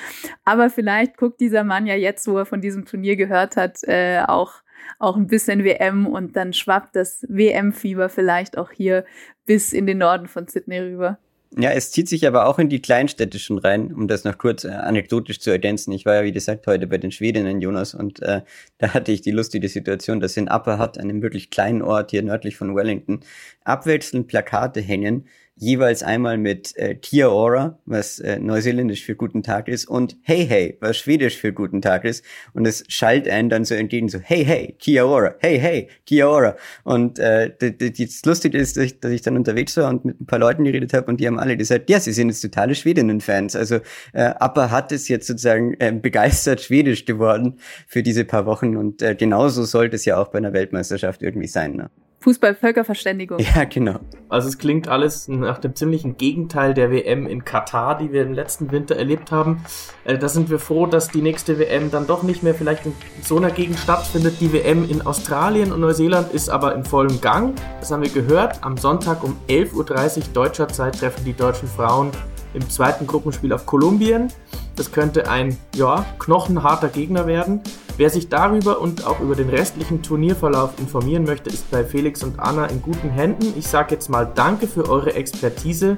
Aber 0.45 0.69
vielleicht 0.69 1.17
guckt 1.17 1.41
dieser 1.41 1.65
Mann 1.65 1.86
ja 1.86 1.95
jetzt, 1.95 2.30
wo 2.30 2.38
er 2.38 2.45
von 2.45 2.62
diesem 2.62 2.86
Turnier 2.86 3.17
gehört 3.17 3.58
hat, 3.58 3.84
äh, 3.84 4.21
auch 4.26 4.54
auch 5.00 5.15
ein 5.15 5.28
bisschen 5.28 5.63
WM 5.63 6.08
und 6.08 6.36
dann 6.36 6.54
schwappt 6.54 6.95
das 6.95 7.26
WM-Fieber 7.30 8.10
vielleicht 8.10 8.58
auch 8.58 8.71
hier 8.71 9.06
bis 9.45 9.74
in 9.74 9.86
den 9.86 10.00
Norden 10.00 10.28
von 10.28 10.48
Sydney 10.48 10.80
rüber. 10.80 11.17
Ja, 11.58 11.71
es 11.71 11.91
zieht 11.91 12.10
sich 12.10 12.28
aber 12.28 12.48
auch 12.48 12.60
in 12.60 12.67
die 12.67 12.82
Kleinstädtischen 12.82 13.58
rein, 13.60 13.93
um 13.93 14.10
das 14.10 14.26
noch 14.26 14.38
kurz 14.38 14.65
äh, 14.65 14.69
anekdotisch 14.69 15.39
zu 15.39 15.52
ergänzen. 15.52 15.93
Ich 15.93 16.06
war 16.06 16.15
ja, 16.15 16.24
wie 16.26 16.34
gesagt, 16.34 16.67
heute 16.67 16.86
bei 16.86 16.98
den 16.98 17.12
Schwedinnen, 17.12 17.62
Jonas, 17.62 17.93
und 17.93 18.21
äh, 18.21 18.41
da 18.78 18.93
hatte 18.93 19.13
ich 19.13 19.21
die 19.21 19.32
lustige 19.32 19.69
Situation, 19.69 20.19
dass 20.19 20.36
in 20.36 20.50
Upper 20.50 20.80
Hutt, 20.80 20.98
einem 20.98 21.21
wirklich 21.21 21.52
kleinen 21.52 21.82
Ort 21.82 22.12
hier 22.12 22.24
nördlich 22.24 22.58
von 22.58 22.76
Wellington, 22.76 23.21
abwechselnd 23.63 24.28
Plakate 24.28 24.82
hängen, 24.82 25.28
jeweils 25.58 26.04
einmal 26.04 26.38
mit 26.38 26.76
äh, 26.76 26.96
Kia 26.96 27.30
Ora, 27.30 27.80
was 27.86 28.20
äh, 28.20 28.39
neuseeländisch 28.39 29.06
für 29.06 29.15
guten 29.15 29.41
Tag 29.41 29.68
ist, 29.68 29.86
und 29.86 30.18
Hey 30.22 30.46
Hey, 30.46 30.78
was 30.82 30.98
schwedisch 30.98 31.38
für 31.38 31.54
guten 31.54 31.82
Tag 31.82 32.04
ist. 32.04 32.26
Und 32.54 32.65
es 32.65 32.84
schallt 32.89 33.30
einen 33.30 33.50
dann 33.50 33.63
so 33.63 33.74
entgegen, 33.74 34.10
so 34.10 34.20
Hey 34.20 34.44
Hey, 34.44 34.76
Kia 34.78 35.06
Ora, 35.06 35.36
Hey 35.39 35.58
Hey, 35.60 35.88
Kia 36.06 36.28
Ora. 36.28 36.56
Und 36.84 37.20
äh, 37.20 37.52
das 37.58 38.26
Lustige 38.26 38.58
ist, 38.58 38.76
dass 38.78 38.84
ich, 38.84 39.00
dass 39.00 39.12
ich 39.12 39.22
dann 39.22 39.38
unterwegs 39.38 39.78
war 39.78 39.89
und 39.89 40.04
mit 40.04 40.20
ein 40.20 40.26
paar 40.26 40.39
Leuten 40.39 40.65
geredet 40.65 40.94
habe 40.94 41.08
und 41.08 41.20
die 41.20 41.28
haben 41.28 41.39
alle 41.39 41.56
gesagt, 41.56 41.89
ja, 41.89 42.00
sie 42.00 42.12
sind 42.12 42.30
jetzt 42.30 42.41
totale 42.41 42.76
Schwedinnen-Fans. 42.76 43.56
Also 43.56 43.76
äh, 44.13 44.24
Appa 44.24 44.72
hat 44.72 44.91
es 44.91 45.08
jetzt 45.08 45.28
sozusagen 45.28 45.76
äh, 45.80 45.94
begeistert 45.94 46.62
Schwedisch 46.62 47.06
geworden 47.06 47.60
für 47.88 48.04
diese 48.04 48.26
paar 48.26 48.46
Wochen 48.46 48.76
und 48.76 49.02
äh, 49.02 49.15
genauso 49.15 49.63
sollte 49.63 49.96
es 49.96 50.06
ja 50.06 50.18
auch 50.18 50.28
bei 50.28 50.39
einer 50.39 50.54
Weltmeisterschaft 50.54 51.22
irgendwie 51.22 51.48
sein. 51.48 51.76
Ne? 51.76 51.89
Fußball-Völkerverständigung. 52.19 53.39
Ja, 53.39 53.65
genau. 53.65 53.99
Also 54.30 54.47
es 54.47 54.58
klingt 54.58 54.88
alles 54.88 55.28
nach 55.28 55.60
dem 55.60 55.75
ziemlichen 55.75 56.17
Gegenteil 56.17 56.73
der 56.73 56.91
WM 56.91 57.28
in 57.28 57.45
Katar, 57.45 57.97
die 57.97 58.12
wir 58.12 58.23
im 58.23 58.34
letzten 58.34 58.71
Winter 58.71 58.95
erlebt 58.95 59.32
haben. 59.32 59.63
Äh, 60.04 60.17
da 60.17 60.28
sind 60.28 60.49
wir 60.49 60.60
froh, 60.60 60.88
dass 60.88 61.10
die 61.10 61.21
nächste 61.21 61.60
WM 61.60 61.91
dann 61.91 62.08
doch 62.08 62.23
nicht 62.23 62.41
mehr 62.41 62.56
vielleicht 62.56 62.86
in 62.86 62.93
so 63.21 63.38
einer 63.38 63.51
Gegend 63.51 63.78
stattfindet. 63.78 64.41
Die 64.41 64.51
WM 64.51 64.89
in 64.89 65.04
Australien 65.04 65.71
und 65.71 65.82
Neuseeland 65.82 66.34
ist 66.34 66.49
aber 66.49 66.73
in 66.73 66.84
vollem 66.84 67.21
Gang. 67.21 67.54
Das 67.80 67.91
haben 67.91 68.01
wir 68.01 68.10
gehört. 68.10 68.63
Am 68.63 68.78
Sonntag 68.78 69.23
um 69.23 69.38
11.30 69.47 69.73
Uhr 69.75 70.23
deutscher 70.34 70.67
Zeit 70.67 70.99
treffen 70.99 71.23
die 71.25 71.34
deutschen 71.34 71.67
Frauen 71.67 72.12
im 72.56 72.70
zweiten 72.70 73.06
Gruppenspiel 73.06 73.54
auf 73.54 73.65
Kolumbien. 73.65 74.30
Das 74.76 74.91
könnte 74.91 75.30
ein 75.30 75.58
ja, 75.76 76.06
knochenharter 76.20 76.89
Gegner 76.89 77.28
werden. 77.28 77.62
Wer 77.98 78.10
sich 78.10 78.28
darüber 78.28 78.82
und 78.82 79.06
auch 79.06 79.22
über 79.22 79.36
den 79.36 79.50
restlichen 79.50 80.02
Turnierverlauf 80.02 80.72
informieren 80.80 81.24
möchte, 81.24 81.50
ist 81.50 81.70
bei 81.72 81.86
Felix 81.86 82.24
und 82.24 82.39
Anna 82.39 82.65
in 82.65 82.82
guten 82.82 83.10
Händen. 83.10 83.54
Ich 83.58 83.68
sage 83.68 83.96
jetzt 83.96 84.10
mal 84.10 84.30
Danke 84.34 84.68
für 84.68 84.89
eure 84.89 85.13
Expertise. 85.13 85.98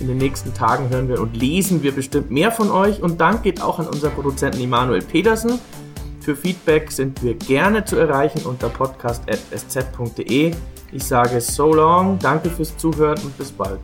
In 0.00 0.08
den 0.08 0.18
nächsten 0.18 0.54
Tagen 0.54 0.88
hören 0.90 1.08
wir 1.08 1.20
und 1.20 1.36
lesen 1.36 1.82
wir 1.82 1.92
bestimmt 1.92 2.30
mehr 2.30 2.50
von 2.50 2.70
euch. 2.70 3.02
Und 3.02 3.20
Dank 3.20 3.42
geht 3.42 3.62
auch 3.62 3.78
an 3.78 3.86
unseren 3.86 4.12
Produzenten 4.12 4.60
Emanuel 4.60 5.02
Pedersen. 5.02 5.58
Für 6.20 6.36
Feedback 6.36 6.90
sind 6.92 7.22
wir 7.22 7.34
gerne 7.34 7.84
zu 7.84 7.96
erreichen 7.96 8.42
unter 8.44 8.68
podcast.sz.de. 8.68 10.54
Ich 10.92 11.04
sage 11.04 11.40
so 11.40 11.72
long, 11.72 12.18
danke 12.18 12.50
fürs 12.50 12.76
Zuhören 12.76 13.18
und 13.22 13.36
bis 13.38 13.50
bald. 13.52 13.80